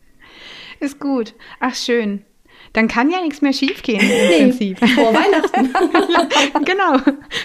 Ist 0.80 1.00
gut. 1.00 1.34
Ach, 1.60 1.76
schön. 1.76 2.26
Dann 2.74 2.88
kann 2.88 3.12
ja 3.12 3.22
nichts 3.22 3.42
mehr 3.42 3.54
schiefgehen 3.54 4.02
im 4.02 4.08
nee. 4.08 4.38
Prinzip. 4.40 4.80
Frohe 4.80 5.14
Weihnachten. 5.14 6.66
genau. 6.66 6.98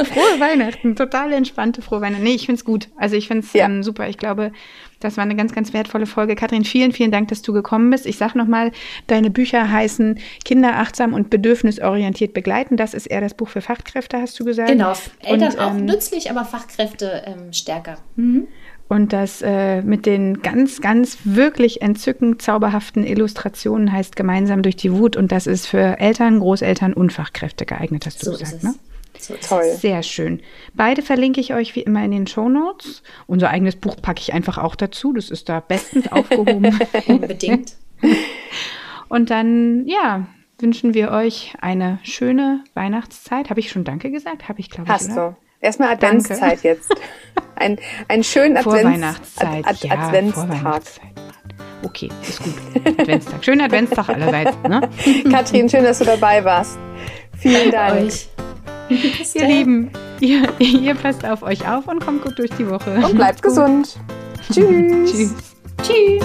Frohe 0.05 0.41
Weihnachten. 0.41 0.97
Total 0.97 1.33
entspannte 1.35 1.83
frohe 1.83 2.01
Weihnachten. 2.01 2.25
Nee, 2.25 2.35
ich 2.35 2.47
finde 2.47 2.59
es 2.59 2.65
gut. 2.65 2.89
Also 2.97 3.15
ich 3.15 3.29
finde 3.29 3.47
es 3.47 3.53
ja. 3.53 3.67
ähm, 3.67 3.83
super. 3.83 4.09
Ich 4.09 4.17
glaube, 4.17 4.53
das 5.01 5.17
war 5.17 5.25
eine 5.25 5.37
ganz, 5.37 5.53
ganz 5.53 5.73
wertvolle 5.73 6.07
Folge. 6.07 6.35
Katrin, 6.35 6.65
vielen, 6.65 6.93
vielen 6.93 7.11
Dank, 7.11 7.29
dass 7.29 7.43
du 7.43 7.53
gekommen 7.53 7.91
bist. 7.91 8.07
Ich 8.07 8.17
sage 8.17 8.39
nochmal, 8.39 8.73
deine 9.07 9.31
Bücher 9.31 9.71
heißen 9.71 10.19
Kinder 10.45 10.77
achtsam 10.77 11.13
und 11.13 11.29
bedürfnisorientiert 11.31 12.33
begleiten. 12.33 12.77
Das 12.77 12.95
ist 12.95 13.07
eher 13.07 13.21
das 13.21 13.35
Buch 13.35 13.49
für 13.49 13.61
Fachkräfte, 13.61 14.19
hast 14.19 14.41
du 14.41 14.45
gesagt. 14.45 14.71
Genau, 14.71 14.95
Eltern 15.23 15.53
und, 15.53 15.59
auch 15.59 15.75
ähm, 15.75 15.85
nützlich, 15.85 16.31
aber 16.31 16.45
Fachkräfte 16.45 17.23
ähm, 17.27 17.53
stärker. 17.53 17.99
Mhm. 18.17 18.49
Und 18.89 19.13
das 19.13 19.43
äh, 19.43 19.83
mit 19.83 20.07
den 20.07 20.41
ganz, 20.41 20.81
ganz 20.81 21.19
wirklich 21.25 21.83
entzückend 21.83 22.41
zauberhaften 22.41 23.05
Illustrationen 23.05 23.93
heißt 23.93 24.17
gemeinsam 24.17 24.63
durch 24.63 24.77
die 24.77 24.93
Wut. 24.93 25.17
Und 25.17 25.31
das 25.31 25.47
ist 25.47 25.67
für 25.67 25.99
Eltern, 25.99 26.41
Großeltern 26.41 26.95
und 26.95 27.13
Fachkräfte 27.13 27.67
geeignet, 27.67 28.07
hast 28.07 28.23
du 28.23 28.33
so 28.33 28.39
gesagt, 28.39 28.65
ne? 28.65 28.75
So 29.19 29.35
Toll. 29.41 29.65
Sehr 29.77 30.03
schön. 30.03 30.41
Beide 30.75 31.03
verlinke 31.03 31.41
ich 31.41 31.53
euch 31.53 31.75
wie 31.75 31.83
immer 31.83 32.05
in 32.05 32.13
den 32.13 32.27
Show 32.27 32.49
Notes. 32.49 33.03
Unser 33.27 33.51
eigenes 33.51 33.77
Buch 33.77 33.97
packe 34.01 34.21
ich 34.21 34.33
einfach 34.33 34.59
auch 34.59 34.77
dazu. 34.77 35.13
Das 35.13 35.31
ist 35.31 35.49
da 35.49 35.61
bestens 35.61 36.11
aufgehoben. 36.13 36.79
Unbedingt. 37.07 37.75
Und 39.09 39.31
dann, 39.31 39.87
ja, 39.87 40.29
wünschen 40.61 40.95
wir 40.95 41.11
euch 41.11 41.55
eine 41.61 41.99
schöne 42.03 42.63
Weihnachtszeit. 42.75 43.51
Habe 43.51 43.61
ich 43.61 43.71
schon 43.71 43.85
Danke 43.85 44.11
gesagt? 44.11 44.49
Habe 44.49 44.61
ich, 44.61 44.71
glaube 44.71 44.85
ich. 44.89 44.93
Hast 44.93 45.13
oder? 45.13 45.31
du. 45.31 45.48
Erstmal 45.61 45.93
Adventszeit 45.93 46.41
Danke. 46.41 46.69
jetzt. 46.69 46.91
Ein, 47.57 47.79
einen 48.07 48.25
schönen 48.25 48.57
Advents 48.57 48.85
Weihnachtszeit. 48.85 49.67
Ad, 49.67 49.69
Ad, 49.69 49.89
ja, 49.89 49.95
Adventstag. 49.95 50.83
Okay, 51.83 52.11
ist 52.29 52.43
gut. 52.43 52.55
Adventstag. 52.99 53.45
Schönen 53.45 53.61
Adventstag 53.61 54.09
allerseits. 54.09 54.57
Ne? 54.69 54.89
Katrin, 55.31 55.69
schön, 55.69 55.85
dass 55.85 55.99
du 55.99 56.05
dabei 56.05 56.45
warst. 56.45 56.79
Vielen 57.39 57.71
Dank. 57.71 58.07
Euch. 58.07 58.29
Ihr 59.35 59.47
Lieben, 59.47 59.91
ihr, 60.19 60.49
ihr 60.59 60.95
passt 60.95 61.23
auf 61.25 61.43
euch 61.43 61.69
auf 61.69 61.87
und 61.89 62.03
kommt 62.03 62.23
gut 62.23 62.39
durch 62.39 62.51
die 62.53 62.69
Woche. 62.69 62.95
Und 63.05 63.17
bleibt 63.17 63.43
gesund. 63.43 63.99
Tschüss. 64.51 65.11
Tschüss. 65.13 65.35
Tschüss. 65.83 66.25